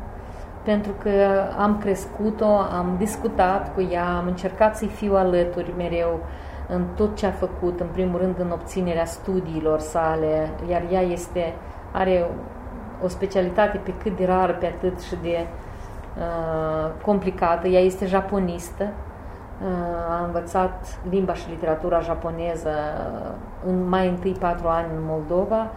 pentru 0.63 0.91
că 0.91 1.43
am 1.57 1.77
crescut-o, 1.77 2.57
am 2.57 2.95
discutat 2.97 3.73
cu 3.73 3.87
ea, 3.91 4.15
am 4.17 4.27
încercat 4.27 4.77
să-i 4.77 4.87
fiu 4.87 5.15
alături 5.15 5.73
mereu 5.77 6.19
în 6.67 6.85
tot 6.95 7.15
ce 7.15 7.25
a 7.25 7.31
făcut, 7.31 7.79
în 7.79 7.87
primul 7.91 8.19
rând 8.19 8.39
în 8.39 8.51
obținerea 8.51 9.05
studiilor 9.05 9.79
sale, 9.79 10.49
iar 10.69 10.81
ea 10.91 11.01
este, 11.01 11.53
are 11.91 12.25
o 13.03 13.07
specialitate 13.07 13.77
pe 13.77 13.93
cât 14.03 14.17
de 14.17 14.25
rară, 14.25 14.51
pe 14.51 14.65
atât 14.65 15.01
și 15.01 15.15
de 15.21 15.45
uh, 16.17 16.91
complicată. 17.05 17.67
Ea 17.67 17.79
este 17.79 18.05
japonistă, 18.05 18.83
uh, 18.83 20.09
a 20.09 20.25
învățat 20.25 20.99
limba 21.09 21.33
și 21.33 21.49
literatura 21.49 21.99
japoneză 21.99 22.71
în 23.65 23.89
mai 23.89 24.07
întâi 24.07 24.35
patru 24.39 24.67
ani 24.67 24.87
în 24.95 25.03
Moldova, 25.05 25.71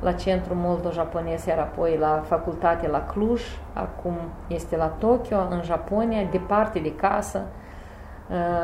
la 0.00 0.12
Centrul 0.12 0.56
Moldo-Japonez, 0.56 1.44
iar 1.44 1.58
apoi 1.58 1.96
la 2.00 2.22
facultate 2.26 2.88
la 2.88 3.00
Cluj, 3.00 3.42
acum 3.72 4.14
este 4.46 4.76
la 4.76 4.86
Tokyo, 4.86 5.36
în 5.50 5.62
Japonia, 5.62 6.26
departe 6.30 6.78
de 6.78 6.94
casă, 6.94 7.38
Uh, 7.38 7.59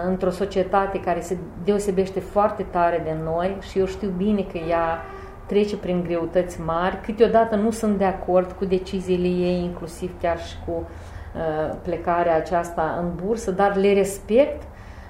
într-o 0.07 0.31
societate 0.31 1.01
care 1.01 1.21
se 1.21 1.37
deosebește 1.65 2.21
foarte 2.21 2.63
tare 2.63 3.01
de 3.05 3.17
noi 3.25 3.57
și 3.61 3.79
eu 3.79 3.87
știu 3.87 4.13
bine 4.17 4.43
că 4.43 4.59
ea 4.59 5.03
trece 5.47 5.77
prin 5.77 6.03
greutăți 6.03 6.61
mari, 6.61 7.01
câteodată 7.01 7.55
nu 7.57 7.71
sunt 7.71 7.99
de 7.99 8.05
acord 8.05 8.53
cu 8.53 8.65
deciziile 8.65 9.27
ei, 9.27 9.63
inclusiv 9.63 10.21
chiar 10.21 10.41
și 10.41 10.57
cu 10.67 10.73
uh, 10.73 11.77
plecarea 11.83 12.37
aceasta 12.37 12.97
în 13.01 13.27
bursă, 13.27 13.51
dar 13.51 13.77
le 13.77 13.93
respect 13.93 14.63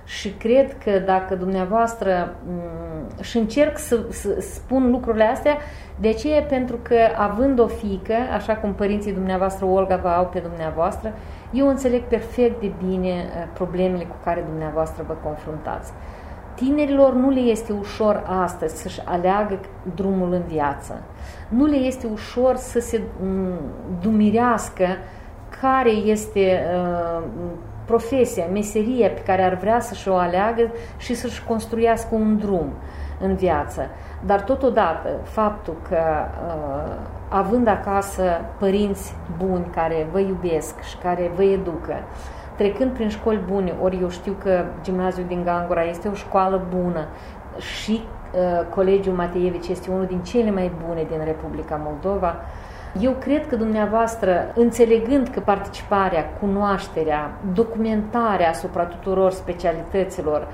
și 0.06 0.30
cred 0.30 0.78
că 0.84 0.98
dacă 0.98 1.34
dumneavoastră 1.34 2.34
um, 2.48 3.22
și 3.22 3.38
încerc 3.38 3.78
să, 3.78 4.04
să 4.10 4.40
spun 4.40 4.90
lucrurile 4.90 5.24
astea, 5.24 5.56
de 6.00 6.12
ce? 6.12 6.44
Pentru 6.48 6.78
că 6.82 6.96
având 7.16 7.58
o 7.58 7.66
fică, 7.66 8.14
așa 8.34 8.56
cum 8.56 8.74
părinții 8.74 9.12
dumneavoastră 9.12 9.66
Olga 9.66 9.96
vă 9.96 10.08
au 10.08 10.26
pe 10.26 10.38
dumneavoastră, 10.38 11.12
eu 11.52 11.68
înțeleg 11.68 12.02
perfect 12.02 12.60
de 12.60 12.72
bine 12.86 13.08
uh, 13.08 13.48
problemele 13.54 14.04
cu 14.04 14.16
care 14.24 14.44
dumneavoastră 14.48 15.04
vă 15.06 15.16
confruntați. 15.22 15.92
Tinerilor 16.54 17.14
nu 17.14 17.30
le 17.30 17.40
este 17.40 17.72
ușor 17.72 18.22
astăzi 18.44 18.82
să-și 18.82 19.00
aleagă 19.04 19.58
drumul 19.94 20.32
în 20.32 20.42
viață. 20.46 21.02
Nu 21.48 21.64
le 21.64 21.76
este 21.76 22.06
ușor 22.12 22.56
să 22.56 22.80
se 22.80 23.02
mm, 23.20 23.58
dumirească 24.00 24.86
care 25.60 25.90
este 25.90 26.60
uh, 26.74 27.22
profesia, 27.86 28.44
meseria 28.52 29.08
pe 29.08 29.20
care 29.20 29.42
ar 29.42 29.54
vrea 29.54 29.80
să-și 29.80 30.08
o 30.08 30.16
aleagă 30.16 30.70
și 30.96 31.14
să-și 31.14 31.44
construiască 31.44 32.14
un 32.14 32.38
drum 32.38 32.72
în 33.20 33.34
viață. 33.34 33.88
Dar 34.26 34.40
totodată, 34.42 35.08
faptul 35.22 35.76
că 35.88 35.98
uh, 35.98 36.92
având 37.28 37.66
acasă 37.66 38.40
părinți 38.58 39.14
buni 39.36 39.66
care 39.74 40.06
vă 40.12 40.18
iubesc 40.18 40.80
și 40.80 40.96
care 40.96 41.30
vă 41.34 41.42
educă, 41.42 41.94
trecând 42.56 42.90
prin 42.90 43.08
școli 43.08 43.40
bune, 43.48 43.74
ori 43.82 43.98
eu 44.00 44.08
știu 44.08 44.36
că 44.42 44.64
gimnaziul 44.82 45.26
din 45.26 45.42
Gangura 45.44 45.84
este 45.84 46.08
o 46.08 46.14
școală 46.14 46.66
bună 46.76 47.06
și 47.58 48.02
uh, 48.02 48.66
Colegiul 48.74 49.14
Mateevici 49.14 49.68
este 49.68 49.90
unul 49.90 50.06
din 50.06 50.22
cele 50.22 50.50
mai 50.50 50.72
bune 50.86 51.06
din 51.08 51.24
Republica 51.24 51.80
Moldova, 51.84 52.34
eu 53.00 53.12
cred 53.12 53.46
că 53.46 53.56
dumneavoastră, 53.56 54.52
înțelegând 54.54 55.28
că 55.28 55.40
participarea, 55.40 56.24
cunoașterea, 56.24 57.40
documentarea 57.52 58.48
asupra 58.48 58.84
tuturor 58.84 59.30
specialităților, 59.30 60.48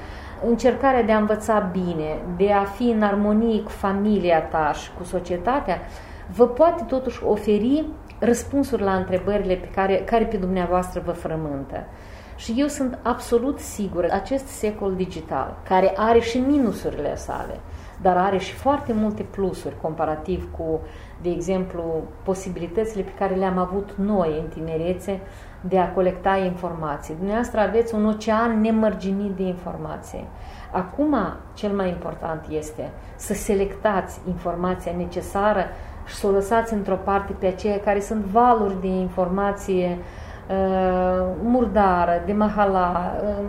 încercarea 0.47 1.03
de 1.03 1.13
a 1.13 1.19
învăța 1.19 1.71
bine, 1.73 2.19
de 2.37 2.53
a 2.53 2.65
fi 2.65 2.83
în 2.83 3.03
armonie 3.03 3.63
cu 3.63 3.71
familia 3.71 4.43
ta 4.43 4.73
și 4.73 4.91
cu 4.99 5.05
societatea, 5.05 5.79
vă 6.35 6.47
poate 6.47 6.85
totuși 6.85 7.25
oferi 7.25 7.85
răspunsuri 8.19 8.83
la 8.83 8.95
întrebările 8.95 9.55
pe 9.55 9.69
care, 9.75 9.97
care 9.97 10.25
pe 10.25 10.37
dumneavoastră 10.37 11.03
vă 11.05 11.13
frământă. 11.13 11.85
Și 12.37 12.55
eu 12.57 12.67
sunt 12.67 12.99
absolut 13.03 13.59
sigură, 13.59 14.09
acest 14.11 14.47
secol 14.47 14.95
digital, 14.95 15.57
care 15.69 15.93
are 15.97 16.19
și 16.19 16.39
minusurile 16.39 17.17
sale, 17.17 17.61
dar 18.03 18.17
are 18.17 18.39
și 18.39 18.53
foarte 18.55 18.93
multe 18.93 19.23
plusuri 19.23 19.81
comparativ 19.81 20.49
cu, 20.57 20.81
de 21.23 21.31
exemplu, 21.31 21.83
posibilitățile 22.23 23.03
pe 23.03 23.13
care 23.19 23.35
le-am 23.35 23.59
avut 23.59 23.91
noi 23.97 24.39
în 24.43 24.49
tinerețe 24.49 25.21
de 25.61 25.79
a 25.79 25.93
colecta 25.93 26.37
informații. 26.37 27.15
Dumneavoastră 27.15 27.61
aveți 27.61 27.95
un 27.95 28.07
ocean 28.07 28.61
nemărginit 28.61 29.31
de 29.31 29.43
informație. 29.43 30.25
Acum, 30.73 31.17
cel 31.55 31.71
mai 31.71 31.89
important 31.89 32.47
este 32.51 32.91
să 33.17 33.35
selectați 33.35 34.21
informația 34.27 34.93
necesară 34.97 35.65
și 36.07 36.15
să 36.15 36.27
o 36.27 36.31
lăsați 36.31 36.73
într-o 36.73 36.95
parte 36.95 37.33
pe 37.39 37.47
aceia 37.47 37.79
care 37.79 38.01
sunt 38.01 38.25
valuri 38.25 38.81
de 38.81 38.87
informație 38.87 39.99
uh, 39.99 41.27
murdară, 41.43 42.23
de 42.27 42.33
mahala, 42.33 43.13
uh, 43.23 43.45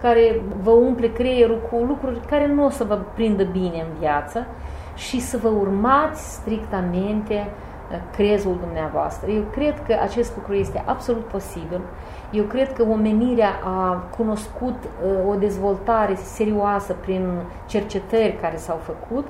care 0.00 0.40
vă 0.62 0.70
umple 0.70 1.12
creierul 1.12 1.60
cu 1.70 1.76
lucruri 1.76 2.20
care 2.26 2.46
nu 2.46 2.64
o 2.64 2.70
să 2.70 2.84
vă 2.84 2.98
prindă 3.14 3.44
bine 3.44 3.80
în 3.80 3.98
viață 3.98 4.46
și 4.94 5.20
să 5.20 5.36
vă 5.36 5.48
urmați 5.48 6.32
strictamente 6.34 7.34
uh, 7.34 7.96
crezul 8.12 8.56
dumneavoastră. 8.60 9.30
Eu 9.30 9.42
cred 9.52 9.82
că 9.86 9.96
acest 10.02 10.36
lucru 10.36 10.54
este 10.54 10.82
absolut 10.86 11.24
posibil. 11.24 11.80
Eu 12.30 12.44
cred 12.44 12.72
că 12.72 12.82
omenirea 12.82 13.50
a 13.64 14.04
cunoscut 14.16 14.74
uh, 14.84 15.30
o 15.30 15.34
dezvoltare 15.34 16.14
serioasă 16.14 16.92
prin 16.92 17.28
cercetări 17.66 18.38
care 18.40 18.56
s-au 18.56 18.80
făcut 18.82 19.26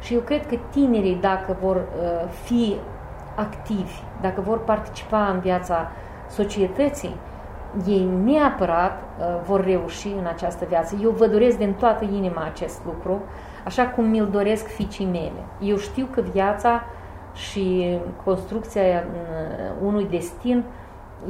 și 0.00 0.14
eu 0.14 0.20
cred 0.20 0.46
că 0.46 0.56
tinerii, 0.70 1.18
dacă 1.20 1.56
vor 1.60 1.76
uh, 1.76 2.30
fi 2.42 2.76
activi, 3.34 4.02
dacă 4.20 4.40
vor 4.40 4.58
participa 4.58 5.28
în 5.28 5.40
viața 5.40 5.90
societății, 6.28 7.16
ei 7.86 8.08
neapărat 8.24 9.02
uh, 9.02 9.24
vor 9.46 9.64
reuși 9.64 10.08
în 10.08 10.26
această 10.26 10.64
viață. 10.68 10.96
Eu 11.02 11.10
vă 11.10 11.26
doresc 11.26 11.58
din 11.58 11.72
toată 11.72 12.04
inima 12.04 12.44
acest 12.44 12.80
lucru, 12.84 13.22
așa 13.64 13.86
cum 13.86 14.04
mi-l 14.04 14.28
doresc 14.30 14.66
fiicii 14.66 15.06
mele. 15.06 15.42
Eu 15.60 15.76
știu 15.76 16.08
că 16.10 16.20
viața 16.20 16.84
și 17.34 17.98
construcția 18.24 18.82
uh, 18.82 19.86
unui 19.86 20.06
destin 20.10 20.64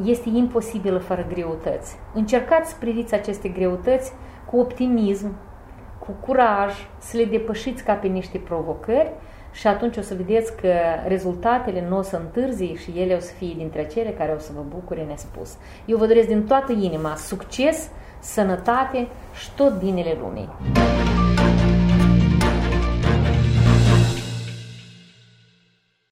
este 0.04 0.28
imposibilă 0.28 0.98
fără 0.98 1.26
greutăți. 1.28 1.98
Încercați 2.14 2.70
să 2.70 2.76
priviți 2.78 3.14
aceste 3.14 3.48
greutăți 3.48 4.12
cu 4.50 4.58
optimism, 4.58 5.34
cu 5.98 6.10
curaj, 6.26 6.72
să 6.98 7.16
le 7.16 7.24
depășiți 7.24 7.84
ca 7.84 7.92
pe 7.92 8.06
niște 8.06 8.38
provocări 8.38 9.12
și 9.52 9.66
atunci 9.66 9.96
o 9.96 10.00
să 10.00 10.14
vedeți 10.14 10.56
că 10.56 10.72
rezultatele 11.06 11.86
nu 11.88 11.98
o 11.98 12.02
să 12.02 12.16
întârzi 12.16 12.64
și 12.64 12.92
ele 12.96 13.14
o 13.14 13.20
să 13.20 13.32
fie 13.32 13.54
dintre 13.56 13.86
cele 13.86 14.10
care 14.10 14.32
o 14.36 14.38
să 14.38 14.50
vă 14.54 14.62
bucure 14.68 15.04
nespus. 15.08 15.56
Eu 15.86 15.96
vă 15.96 16.06
doresc 16.06 16.28
din 16.28 16.46
toată 16.46 16.72
inima 16.72 17.16
succes, 17.16 17.88
sănătate 18.20 19.08
și 19.34 19.50
tot 19.56 19.78
binele 19.78 20.16
lumii. 20.20 20.48